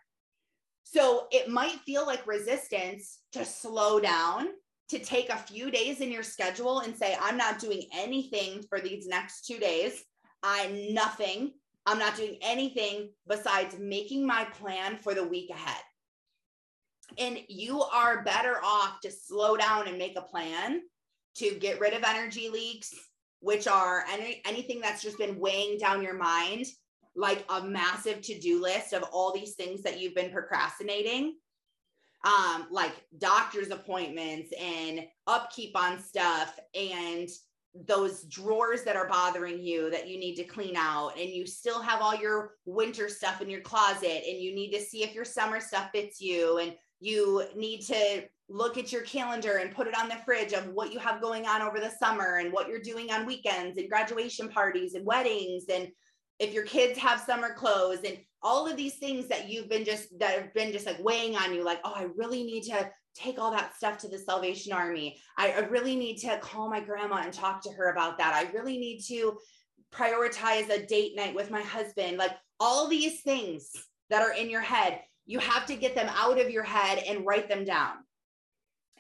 [0.92, 4.48] So it might feel like resistance to slow down,
[4.90, 8.80] to take a few days in your schedule and say, I'm not doing anything for
[8.80, 10.04] these next two days.
[10.42, 11.52] I'm nothing.
[11.86, 15.84] I'm not doing anything besides making my plan for the week ahead
[17.18, 20.82] and you are better off to slow down and make a plan
[21.36, 22.94] to get rid of energy leaks
[23.42, 26.66] which are any, anything that's just been weighing down your mind
[27.20, 31.36] like a massive to-do list of all these things that you've been procrastinating.
[32.24, 37.30] Um like doctor's appointments and upkeep on stuff and
[37.86, 41.82] those drawers that are bothering you that you need to clean out and you still
[41.82, 45.26] have all your winter stuff in your closet and you need to see if your
[45.26, 49.98] summer stuff fits you and you need to look at your calendar and put it
[49.98, 52.82] on the fridge of what you have going on over the summer and what you're
[52.82, 55.90] doing on weekends and graduation parties and weddings and
[56.40, 60.08] if your kids have summer clothes and all of these things that you've been just
[60.20, 63.40] that have been just like weighing on you like oh i really need to take
[63.40, 65.18] all that stuff to the Salvation Army.
[65.38, 68.34] I, really need to call my grandma and talk to her about that.
[68.34, 69.38] I really need to
[69.94, 72.18] prioritize a date night with my husband.
[72.18, 73.72] Like all these things
[74.10, 77.26] that are in your head, you have to get them out of your head and
[77.26, 77.96] write them down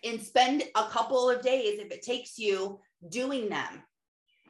[0.03, 2.79] and spend a couple of days if it takes you
[3.09, 3.83] doing them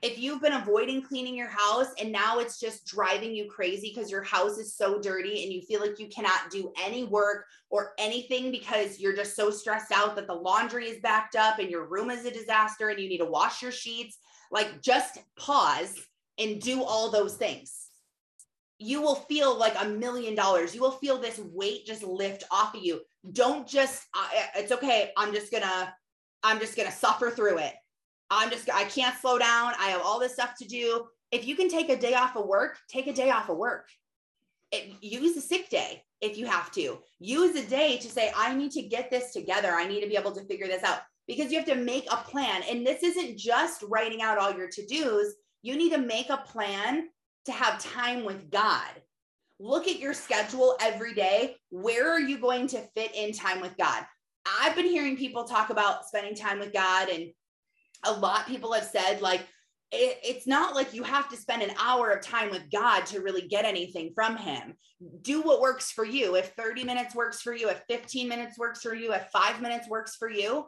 [0.02, 4.10] if you've been avoiding cleaning your house and now it's just driving you crazy because
[4.10, 7.94] your house is so dirty and you feel like you cannot do any work or
[7.98, 11.86] anything because you're just so stressed out that the laundry is backed up and your
[11.86, 14.18] room is a disaster and you need to wash your sheets,
[14.52, 15.96] like just pause
[16.38, 17.88] and do all those things.
[18.78, 20.74] You will feel like a million dollars.
[20.74, 23.02] You will feel this weight just lift off of you.
[23.34, 25.12] Don't just, uh, it's okay.
[25.18, 25.94] I'm just gonna,
[26.42, 27.74] I'm just gonna suffer through it
[28.32, 29.74] I'm just, I can't slow down.
[29.80, 31.06] I have all this stuff to do.
[31.32, 33.90] If you can take a day off of work, take a day off of work.
[34.72, 37.00] It, use a sick day if you have to.
[37.20, 39.72] Use a day to say, I need to get this together.
[39.72, 42.18] I need to be able to figure this out because you have to make a
[42.18, 42.62] plan.
[42.70, 45.34] And this isn't just writing out all your to dos.
[45.62, 47.10] You need to make a plan
[47.46, 48.90] to have time with God.
[49.60, 51.56] Look at your schedule every day.
[51.70, 54.06] Where are you going to fit in time with God?
[54.62, 57.32] I've been hearing people talk about spending time with God and
[58.06, 59.42] a lot of people have said like
[59.92, 63.22] it, it's not like you have to spend an hour of time with God to
[63.22, 64.76] really get anything from Him.
[65.22, 66.36] Do what works for you.
[66.36, 69.90] If 30 minutes works for you, if 15 minutes works for you, if five minutes
[69.90, 70.68] works for you,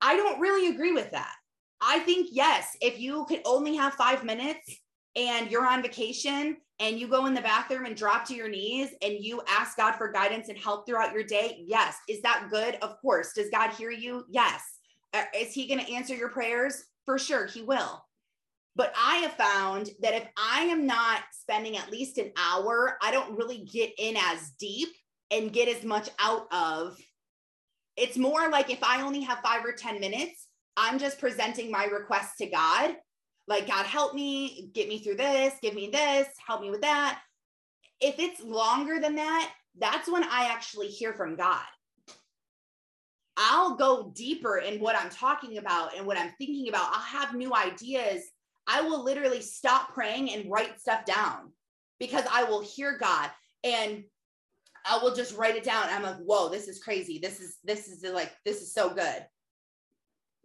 [0.00, 1.34] I don't really agree with that.
[1.80, 4.76] I think, yes, if you could only have five minutes
[5.16, 8.90] and you're on vacation and you go in the bathroom and drop to your knees
[9.02, 11.96] and you ask God for guidance and help throughout your day, yes.
[12.08, 12.76] Is that good?
[12.82, 13.32] Of course.
[13.32, 14.24] Does God hear you?
[14.28, 14.62] Yes.
[15.12, 16.84] Uh, is he going to answer your prayers?
[17.04, 18.04] For sure, he will.
[18.74, 23.10] But I have found that if I am not spending at least an hour, I
[23.10, 24.88] don't really get in as deep
[25.30, 26.96] and get as much out of.
[27.96, 31.84] It's more like if I only have five or 10 minutes, I'm just presenting my
[31.84, 32.96] request to God.
[33.46, 37.20] Like, God, help me, get me through this, give me this, help me with that.
[38.00, 41.64] If it's longer than that, that's when I actually hear from God.
[43.36, 46.90] I'll go deeper in what I'm talking about and what I'm thinking about.
[46.92, 48.24] I'll have new ideas.
[48.66, 51.52] I will literally stop praying and write stuff down
[51.98, 53.30] because I will hear God
[53.64, 54.04] and
[54.84, 55.86] I will just write it down.
[55.88, 57.18] I'm like, whoa, this is crazy.
[57.18, 59.26] This is, this is like, this is so good.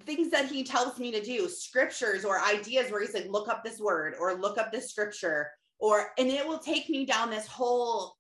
[0.06, 3.64] Things that he tells me to do, scriptures or ideas where he's like, look up
[3.64, 7.48] this word or look up this scripture, or, and it will take me down this
[7.48, 8.16] whole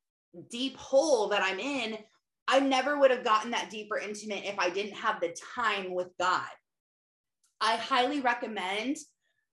[0.49, 1.97] deep hole that I'm in
[2.47, 6.07] I never would have gotten that deeper intimate if I didn't have the time with
[6.19, 6.47] God.
[7.59, 8.97] I highly recommend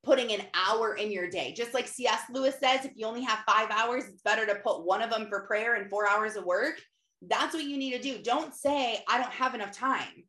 [0.05, 1.53] putting an hour in your day.
[1.57, 2.20] Just like C.S.
[2.30, 5.28] Lewis says, if you only have five hours, it's better to put one of them
[5.28, 6.80] for prayer and four hours of work.
[7.22, 8.22] That's what you need to do.
[8.22, 10.24] Don't say, I don't have enough time.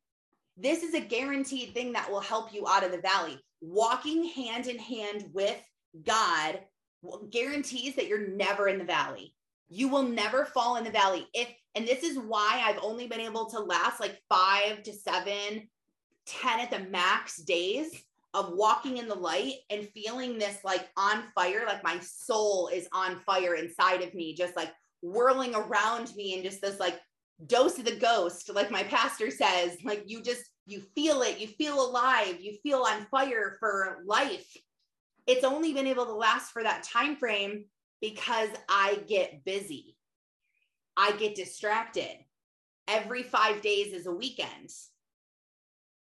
[0.57, 3.37] This is a guaranteed thing that will help you out of the valley.
[3.59, 5.61] Walking hand in hand with
[6.03, 6.59] God
[7.29, 9.34] guarantees that you're never in the valley.
[9.69, 11.27] You will never fall in the valley.
[11.33, 15.67] If and this is why I've only been able to last like five to seven
[16.25, 17.91] ten at the max days
[18.33, 22.87] of walking in the light and feeling this like on fire, like my soul is
[22.93, 26.99] on fire inside of me, just like whirling around me and just this like
[27.47, 31.47] dose of the ghost, like my pastor says, like you just, you feel it, you
[31.47, 34.55] feel alive, you feel on fire for life.
[35.27, 37.65] It's only been able to last for that time frame
[38.09, 39.95] because I get busy
[40.97, 42.17] I get distracted.
[42.87, 44.69] Every five days is a weekend.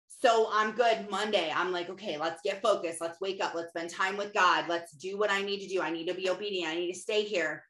[0.07, 1.51] So I'm good Monday.
[1.53, 3.01] I'm like, okay, let's get focused.
[3.01, 3.53] Let's wake up.
[3.53, 4.65] Let's spend time with God.
[4.67, 5.81] Let's do what I need to do.
[5.81, 6.71] I need to be obedient.
[6.71, 7.63] I need to stay here.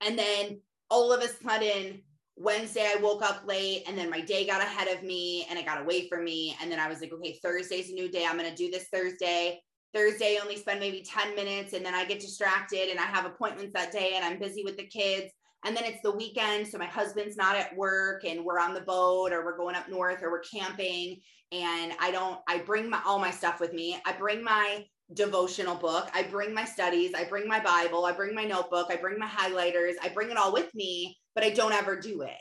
[0.00, 2.02] And then all of a sudden,
[2.36, 5.66] Wednesday, I woke up late and then my day got ahead of me and it
[5.66, 6.56] got away from me.
[6.62, 8.24] And then I was like, okay, Thursday's a new day.
[8.24, 9.60] I'm going to do this Thursday.
[9.94, 13.72] Thursday, only spend maybe 10 minutes and then I get distracted and I have appointments
[13.74, 15.32] that day and I'm busy with the kids.
[15.64, 18.80] And then it's the weekend so my husband's not at work and we're on the
[18.80, 21.20] boat or we're going up north or we're camping.
[21.52, 24.00] And i don't i bring my all my stuff with me.
[24.06, 26.08] I bring my devotional book.
[26.14, 27.12] I bring my studies.
[27.14, 28.04] I bring my bible.
[28.04, 28.86] I bring my notebook.
[28.90, 29.94] I bring my highlighters.
[30.02, 32.36] I bring it all with me but i don't ever do it.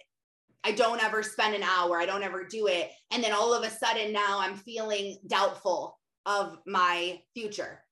[0.64, 1.97] I don't ever spend an hour.
[1.97, 2.91] I don't ever do it.
[3.12, 5.99] And then all of a sudden now i'm feeling doubtful
[6.30, 7.84] of my future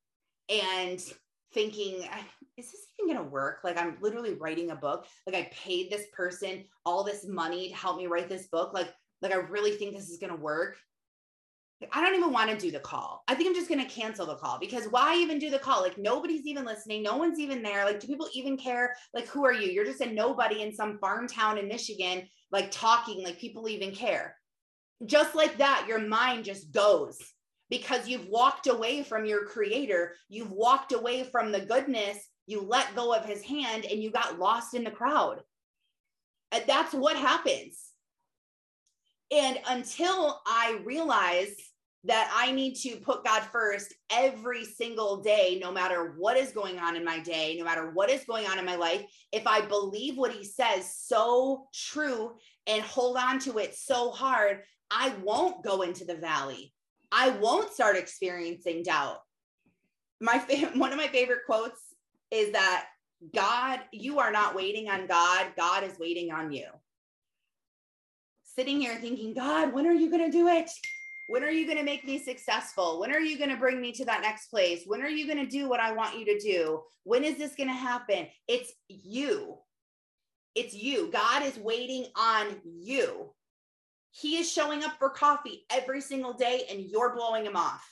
[0.48, 1.04] and
[1.54, 2.08] thinking
[2.56, 3.60] is this even going to work?
[3.64, 5.06] Like, I'm literally writing a book.
[5.26, 8.74] Like, I paid this person all this money to help me write this book.
[8.74, 10.78] Like, like I really think this is going to work.
[11.92, 13.24] I don't even want to do the call.
[13.28, 15.82] I think I'm just going to cancel the call because why even do the call?
[15.82, 17.04] Like nobody's even listening.
[17.04, 17.86] No one's even there.
[17.86, 18.96] Like, do people even care?
[19.14, 19.70] Like, who are you?
[19.72, 23.92] You're just a nobody in some farm town in Michigan, like talking, like people even
[23.92, 24.36] care.
[25.06, 27.20] Just like that, your mind just goes
[27.70, 30.16] because you've walked away from your creator.
[30.30, 32.18] You've walked away from the goodness.
[32.46, 35.42] You let go of his hand and you got lost in the crowd.
[36.52, 37.88] And that's what happens
[39.32, 41.54] and until I realize
[42.04, 46.80] that I need to put God first every single day, no matter what is going
[46.80, 49.04] on in my day, no matter what is going on in my life,
[49.34, 54.62] if I believe what he says so true and hold on to it so hard,
[54.90, 56.74] I won't go into the valley.
[57.12, 59.22] I won't start experiencing doubt.
[60.20, 60.38] My
[60.76, 61.80] one of my favorite quotes
[62.32, 62.88] is that
[63.34, 66.66] God, you are not waiting on God, God is waiting on you
[68.58, 70.70] sitting here thinking, God, when are you going to do it?
[71.30, 73.00] When are you going to make me successful?
[73.00, 74.84] When are you going to bring me to that next place?
[74.88, 76.82] When are you going to do what I want you to do?
[77.04, 78.28] When is this going to happen?
[78.48, 79.58] It's you.
[80.56, 81.12] It's you.
[81.12, 83.32] God is waiting on you.
[84.20, 87.86] He is showing up for coffee every single day and you're blowing him off.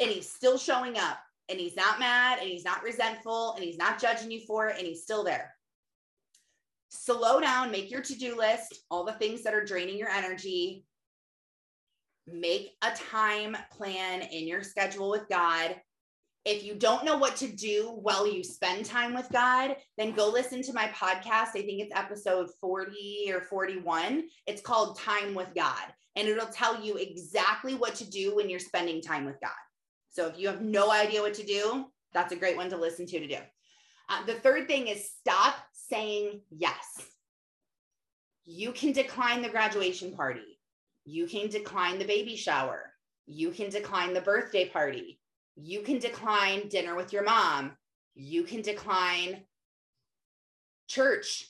[0.00, 1.18] And he's still showing up
[1.48, 4.78] and he's not mad and he's not resentful and he's not judging you for it
[4.78, 5.54] and he's still there
[6.90, 10.84] slow down, make your to do list, all the things that are draining your energy.
[12.26, 15.76] Make a time plan in your schedule with God.
[16.48, 20.30] If you don't know what to do while you spend time with God, then go
[20.30, 21.48] listen to my podcast.
[21.48, 24.24] I think it's episode 40 or 41.
[24.46, 25.82] It's called Time with God,
[26.16, 29.50] and it'll tell you exactly what to do when you're spending time with God.
[30.08, 31.84] So if you have no idea what to do,
[32.14, 33.36] that's a great one to listen to to do.
[34.08, 37.02] Uh, the third thing is stop saying yes.
[38.46, 40.58] You can decline the graduation party.
[41.04, 42.84] You can decline the baby shower.
[43.26, 45.20] You can decline the birthday party.
[45.60, 47.72] You can decline dinner with your mom.
[48.14, 49.42] You can decline
[50.86, 51.48] church.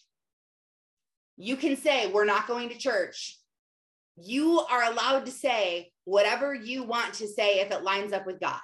[1.37, 3.39] You can say, We're not going to church.
[4.17, 8.41] You are allowed to say whatever you want to say if it lines up with
[8.41, 8.61] God.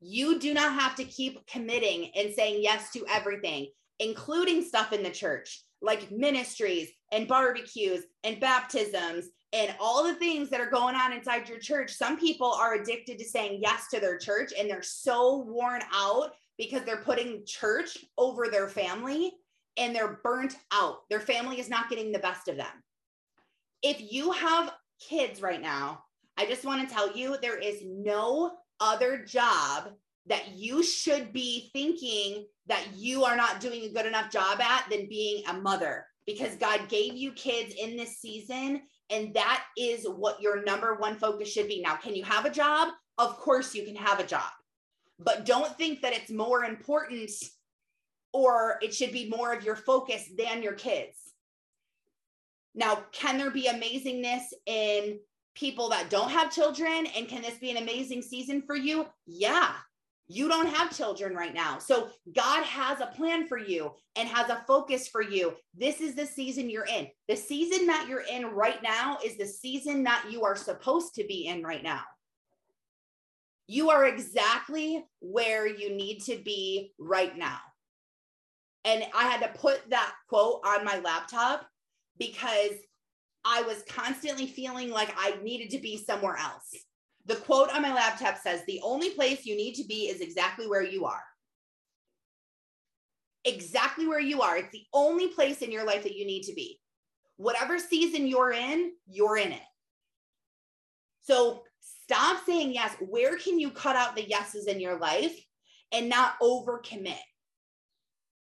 [0.00, 5.02] You do not have to keep committing and saying yes to everything, including stuff in
[5.02, 10.94] the church, like ministries and barbecues and baptisms and all the things that are going
[10.94, 11.92] on inside your church.
[11.92, 16.32] Some people are addicted to saying yes to their church and they're so worn out
[16.58, 19.32] because they're putting church over their family
[19.76, 21.08] and they're burnt out.
[21.10, 22.82] Their family is not getting the best of them.
[23.82, 26.04] If you have kids right now,
[26.36, 29.90] I just want to tell you there is no other job
[30.26, 34.88] that you should be thinking that you are not doing a good enough job at
[34.88, 38.82] than being a mother because God gave you kids in this season
[39.12, 41.82] and that is what your number one focus should be.
[41.82, 42.88] Now, can you have a job?
[43.18, 44.50] Of course you can have a job.
[45.18, 47.30] But don't think that it's more important
[48.32, 51.18] or it should be more of your focus than your kids.
[52.74, 55.18] Now, can there be amazingness in
[55.54, 57.06] people that don't have children?
[57.14, 59.06] And can this be an amazing season for you?
[59.26, 59.72] Yeah.
[60.28, 61.78] You don't have children right now.
[61.78, 65.54] So God has a plan for you and has a focus for you.
[65.76, 67.08] This is the season you're in.
[67.28, 71.24] The season that you're in right now is the season that you are supposed to
[71.24, 72.02] be in right now.
[73.66, 77.58] You are exactly where you need to be right now.
[78.84, 81.66] And I had to put that quote on my laptop
[82.18, 82.72] because
[83.44, 86.74] I was constantly feeling like I needed to be somewhere else.
[87.26, 90.66] The quote on my laptop says, The only place you need to be is exactly
[90.66, 91.22] where you are.
[93.44, 94.56] Exactly where you are.
[94.56, 96.80] It's the only place in your life that you need to be.
[97.36, 99.62] Whatever season you're in, you're in it.
[101.22, 102.94] So stop saying yes.
[103.00, 105.34] Where can you cut out the yeses in your life
[105.92, 107.18] and not overcommit?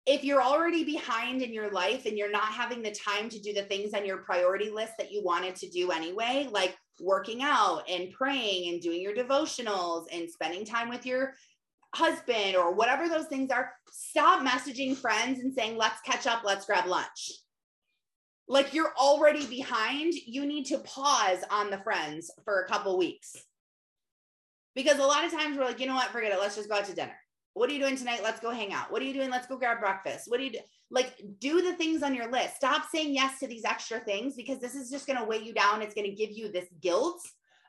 [0.05, 3.53] if you're already behind in your life and you're not having the time to do
[3.53, 7.83] the things on your priority list that you wanted to do anyway, like working out
[7.89, 11.33] and praying and doing your devotionals and spending time with your
[11.93, 16.65] husband or whatever those things are, stop messaging friends and saying, let's catch up, let's
[16.65, 17.31] grab lunch.
[18.47, 23.35] Like you're already behind, you need to pause on the friends for a couple weeks.
[24.75, 26.75] Because a lot of times we're like, you know what, forget it, let's just go
[26.75, 27.17] out to dinner.
[27.53, 28.21] What are you doing tonight?
[28.23, 28.91] Let's go hang out.
[28.91, 29.29] What are you doing?
[29.29, 30.25] Let's go grab breakfast.
[30.29, 30.59] What do you do?
[30.91, 32.57] Like, do the things on your list.
[32.57, 35.53] Stop saying yes to these extra things because this is just going to weigh you
[35.53, 35.81] down.
[35.81, 37.21] It's going to give you this guilt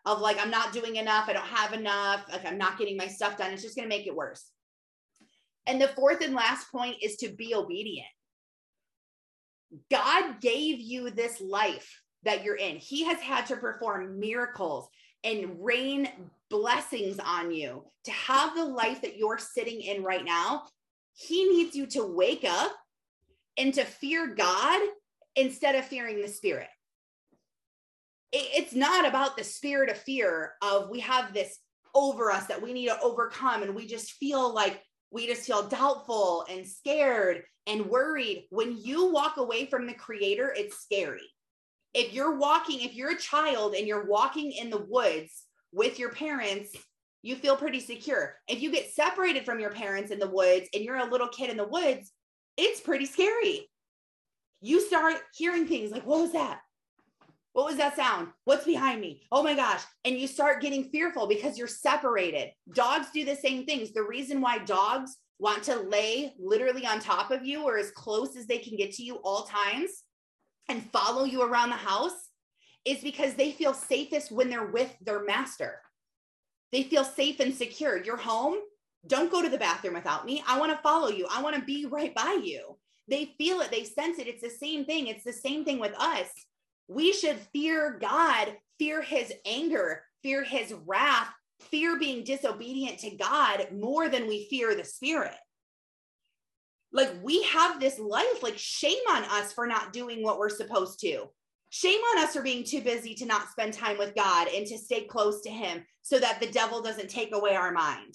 [0.05, 1.29] of like, I'm not doing enough.
[1.29, 2.25] I don't have enough.
[2.31, 3.53] Like, I'm not getting my stuff done.
[3.53, 4.51] It's just going to make it worse.
[5.67, 8.09] And the fourth and last point is to be obedient.
[9.91, 12.03] God gave you this life.
[12.25, 12.77] that you're in.
[12.77, 14.89] He has had to perform miracles
[15.25, 16.09] and rain
[16.51, 20.65] blessings on you to have the life that you're sitting in right now.
[21.15, 22.73] He needs you to wake up
[23.57, 24.81] and to fear God
[25.37, 26.69] instead of fearing the spirit.
[28.33, 31.59] It's not about the spirit of fear of we have this
[31.95, 34.81] over us that we need to overcome and we just feel like
[35.11, 38.47] we just feel doubtful and scared and worried.
[38.51, 41.31] When you walk away from the creator, it's scary.
[41.93, 46.11] If you're walking, if you're a child and you're walking in the woods with your
[46.11, 46.75] parents,
[47.21, 48.37] you feel pretty secure.
[48.49, 51.51] If you get separated from your parents in the woods and you're a little kid
[51.51, 52.11] in the woods,
[52.57, 53.69] it's pretty scary.
[54.61, 56.61] You start hearing things like, what was that?
[57.53, 58.29] What was that sound?
[58.45, 59.23] What's behind me?
[59.31, 59.83] Oh my gosh.
[60.05, 62.51] And you start getting fearful because you're separated.
[62.75, 63.93] Dogs do the same things.
[63.93, 68.37] The reason why dogs want to lay literally on top of you or as close
[68.37, 69.91] as they can get to you all times
[70.69, 72.31] and follow you around the house
[72.85, 75.81] is because they feel safest when they're with their master.
[76.71, 78.03] They feel safe and secure.
[78.03, 78.57] You're home.
[79.07, 80.43] Don't go to the bathroom without me.
[80.47, 81.27] I want to follow you.
[81.31, 82.79] I want to be right by you.
[83.09, 84.29] They feel it, they sense it.
[84.29, 85.09] It's the same thing.
[85.09, 86.29] It's the same thing with us
[86.89, 91.29] we should fear God, fear his anger, fear his wrath,
[91.61, 95.35] fear being disobedient to God more than we fear the spirit.
[96.93, 101.01] Like we have this life, like shame on us for not doing what we're supposed
[101.01, 101.27] to.
[101.71, 104.77] Shame on us for being too busy to not spend time with God and to
[104.77, 108.15] stay close to him so that the devil doesn't take away our mind.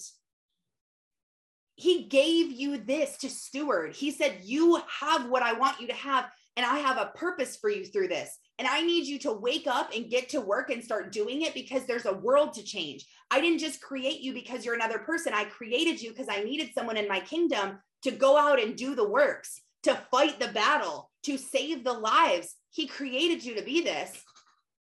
[1.78, 3.94] He gave you this to steward.
[3.94, 6.24] He said, You have what I want you to have,
[6.56, 8.36] and I have a purpose for you through this.
[8.58, 11.54] And I need you to wake up and get to work and start doing it
[11.54, 13.06] because there's a world to change.
[13.30, 15.32] I didn't just create you because you're another person.
[15.32, 18.96] I created you because I needed someone in my kingdom to go out and do
[18.96, 22.56] the works, to fight the battle, to save the lives.
[22.70, 24.20] He created you to be this.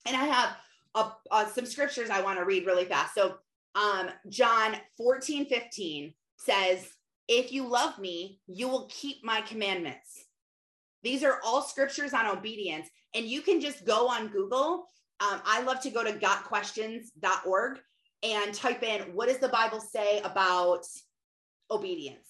[0.06, 0.58] And I have
[0.96, 3.16] a, a, some scriptures I want to read really fast.
[3.16, 3.36] So,
[3.74, 6.88] um, John 14, 15 says,
[7.28, 10.26] If you love me, you will keep my commandments.
[11.04, 12.88] These are all scriptures on obedience.
[13.14, 14.86] And you can just go on Google.
[15.20, 17.80] Um, I love to go to gotquestions.org
[18.24, 20.86] and type in what does the Bible say about
[21.70, 22.28] obedience?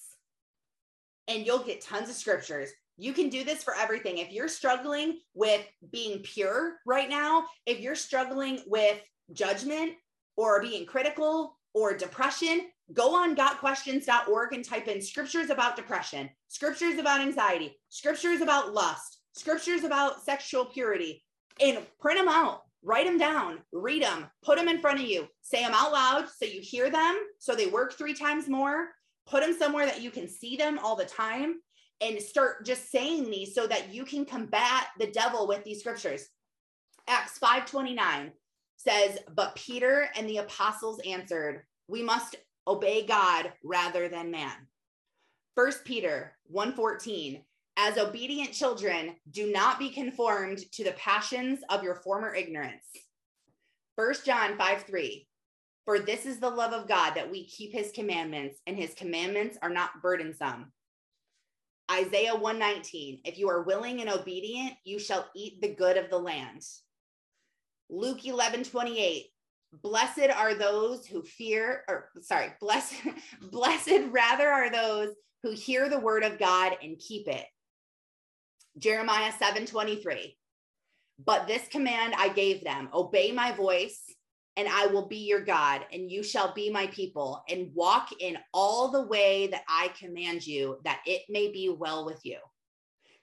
[1.27, 2.69] And you'll get tons of scriptures.
[2.97, 4.17] You can do this for everything.
[4.17, 8.99] If you're struggling with being pure right now, if you're struggling with
[9.31, 9.93] judgment
[10.35, 16.99] or being critical or depression, go on gotquestions.org and type in scriptures about depression, scriptures
[16.99, 21.23] about anxiety, scriptures about lust, scriptures about sexual purity,
[21.59, 25.27] and print them out, write them down, read them, put them in front of you,
[25.41, 28.89] say them out loud so you hear them, so they work three times more,
[29.25, 31.55] put them somewhere that you can see them all the time,
[32.01, 36.27] and start just saying these so that you can combat the devil with these scriptures.
[37.07, 38.33] Acts 5:29
[38.75, 42.35] says, "But Peter and the apostles answered, we must
[42.67, 44.67] obey God rather than man."
[45.55, 47.45] First Peter 1:14
[47.75, 52.85] as obedient children, do not be conformed to the passions of your former ignorance.
[53.95, 55.27] First John 5 3.
[55.85, 59.57] For this is the love of God that we keep his commandments, and his commandments
[59.61, 60.71] are not burdensome.
[61.91, 63.21] Isaiah 119.
[63.25, 66.61] If you are willing and obedient, you shall eat the good of the land.
[67.89, 69.32] Luke 11 28.
[69.81, 72.95] Blessed are those who fear, or sorry, blessed,
[73.41, 75.09] blessed rather are those
[75.41, 77.45] who hear the word of God and keep it.
[78.77, 80.37] Jeremiah 7 23.
[81.25, 84.01] But this command I gave them obey my voice,
[84.57, 88.37] and I will be your God, and you shall be my people, and walk in
[88.53, 92.37] all the way that I command you, that it may be well with you.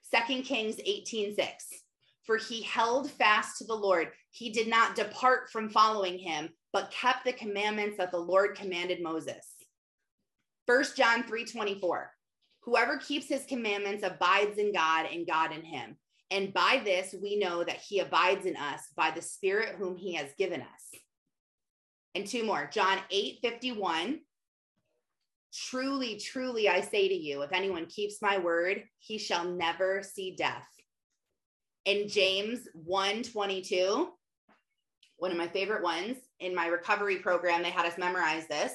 [0.01, 1.67] Second Kings 18 6.
[2.23, 4.09] For he held fast to the Lord.
[4.31, 9.01] He did not depart from following him, but kept the commandments that the Lord commanded
[9.01, 9.45] Moses.
[10.67, 12.11] First John 3 24.
[12.63, 15.97] Whoever keeps his commandments abides in God and God in him.
[16.29, 20.13] And by this we know that he abides in us by the Spirit whom he
[20.13, 21.01] has given us.
[22.15, 24.19] And two more John 8 51.
[25.53, 30.33] Truly, truly, I say to you, if anyone keeps my word, he shall never see
[30.33, 30.65] death.
[31.85, 34.09] In James 1 22,
[35.17, 38.73] one of my favorite ones in my recovery program, they had us memorize this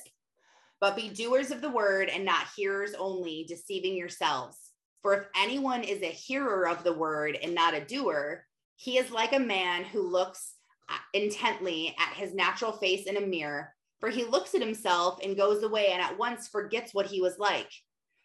[0.81, 4.73] but be doers of the word and not hearers only, deceiving yourselves.
[5.03, 8.45] For if anyone is a hearer of the word and not a doer,
[8.77, 10.55] he is like a man who looks
[10.91, 13.73] uh, intently at his natural face in a mirror.
[14.01, 17.39] For he looks at himself and goes away and at once forgets what he was
[17.39, 17.71] like.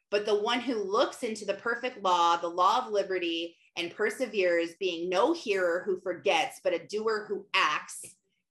[0.10, 4.72] But the one who looks into the perfect law, the law of liberty, and perseveres,
[4.80, 8.06] being no hearer who forgets, but a doer who acts,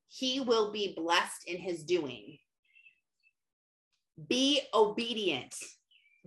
[0.09, 2.39] he will be blessed in his doing.
[4.29, 5.55] Be obedient.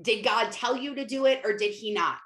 [0.01, 2.19] Did God tell you to do it or did he not?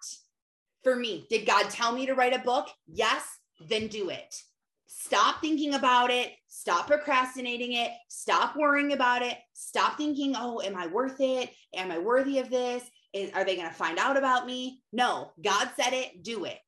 [0.83, 2.69] For me, did God tell me to write a book?
[2.87, 3.23] Yes,
[3.67, 4.41] then do it.
[4.85, 6.31] Stop thinking about it.
[6.47, 7.91] Stop procrastinating it.
[8.07, 9.37] Stop worrying about it.
[9.53, 11.49] Stop thinking, oh, am I worth it?
[11.75, 12.83] Am I worthy of this?
[13.13, 14.81] Is, are they going to find out about me?
[14.91, 16.59] No, God said it, do it.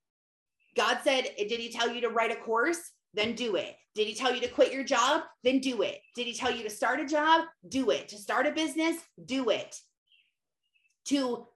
[0.76, 2.80] God said, eh, did he tell you to write a course?
[3.14, 3.76] Then do it.
[3.96, 5.24] Did he tell you to quit your job?
[5.44, 6.00] Then do it.
[6.16, 7.46] Did he tell you to start a job?
[7.68, 8.10] Do it.
[8.10, 8.98] To start a business?
[9.26, 9.76] Do it.
[11.06, 11.48] To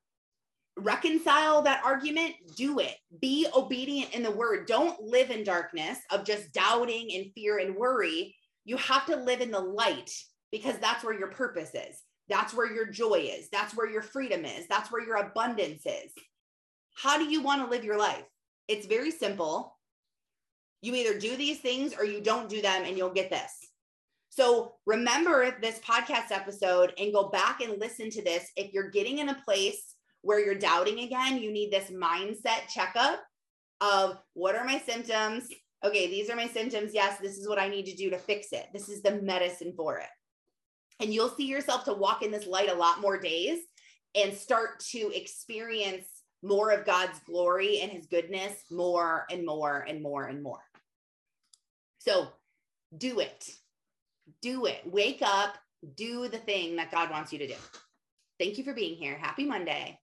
[0.77, 2.95] reconcile that argument, do it.
[3.21, 4.65] Be obedient in the word.
[4.65, 8.35] Don't live in darkness of just doubting and fear and worry.
[8.65, 10.11] You have to live in the light
[10.51, 12.01] because that's where your purpose is.
[12.29, 13.49] That's where your joy is.
[13.49, 14.67] That's where your freedom is.
[14.67, 16.11] That's where your abundance is.
[16.95, 18.23] How do you want to live your life?
[18.67, 19.77] It's very simple.
[20.81, 23.51] You either do these things or you don't do them, and you'll get this.
[24.29, 28.49] So remember this podcast episode and go back and listen to this.
[28.55, 33.21] If you're getting in a place where you're doubting again, you need this mindset checkup
[33.81, 35.47] of what are my symptoms?
[35.85, 36.91] Okay, these are my symptoms.
[36.93, 38.67] Yes, this is what I need to do to fix it.
[38.73, 40.07] This is the medicine for it.
[40.99, 43.59] And you'll see yourself to walk in this light a lot more days
[44.15, 46.05] and start to experience
[46.43, 50.63] more of God's glory and his goodness more and more and more and more.
[51.99, 52.27] So
[52.97, 53.49] do it.
[54.41, 54.81] Do it.
[54.85, 55.55] Wake up,
[55.95, 57.55] do the thing that God wants you to do.
[58.39, 59.17] Thank you for being here.
[59.17, 59.99] Happy Monday.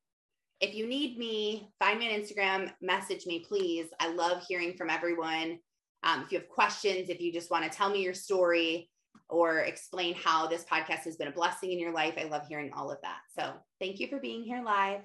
[0.61, 3.87] If you need me, find me on Instagram, message me, please.
[3.99, 5.59] I love hearing from everyone.
[6.03, 8.91] Um, if you have questions, if you just want to tell me your story
[9.29, 12.71] or explain how this podcast has been a blessing in your life, I love hearing
[12.73, 13.19] all of that.
[13.37, 15.01] So thank you for being here live.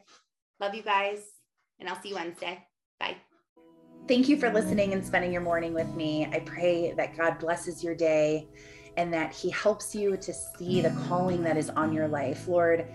[0.59, 1.19] Love you guys,
[1.79, 2.65] and I'll see you Wednesday.
[2.99, 3.17] Bye.
[4.07, 6.27] Thank you for listening and spending your morning with me.
[6.31, 8.47] I pray that God blesses your day
[8.97, 12.47] and that He helps you to see the calling that is on your life.
[12.47, 12.87] Lord,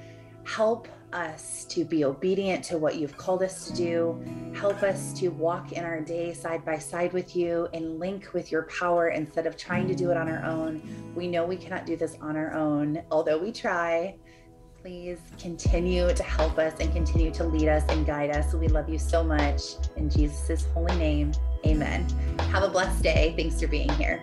[0.44, 4.52] help us to be obedient to what you've called us to do.
[4.54, 8.50] Help us to walk in our day side by side with you and link with
[8.52, 10.82] your power instead of trying to do it on our own.
[11.14, 14.16] We know we cannot do this on our own, although we try.
[14.82, 18.54] Please continue to help us and continue to lead us and guide us.
[18.54, 19.60] We love you so much.
[19.96, 21.32] In Jesus' holy name,
[21.66, 22.08] amen.
[22.50, 23.34] Have a blessed day.
[23.36, 24.22] Thanks for being here.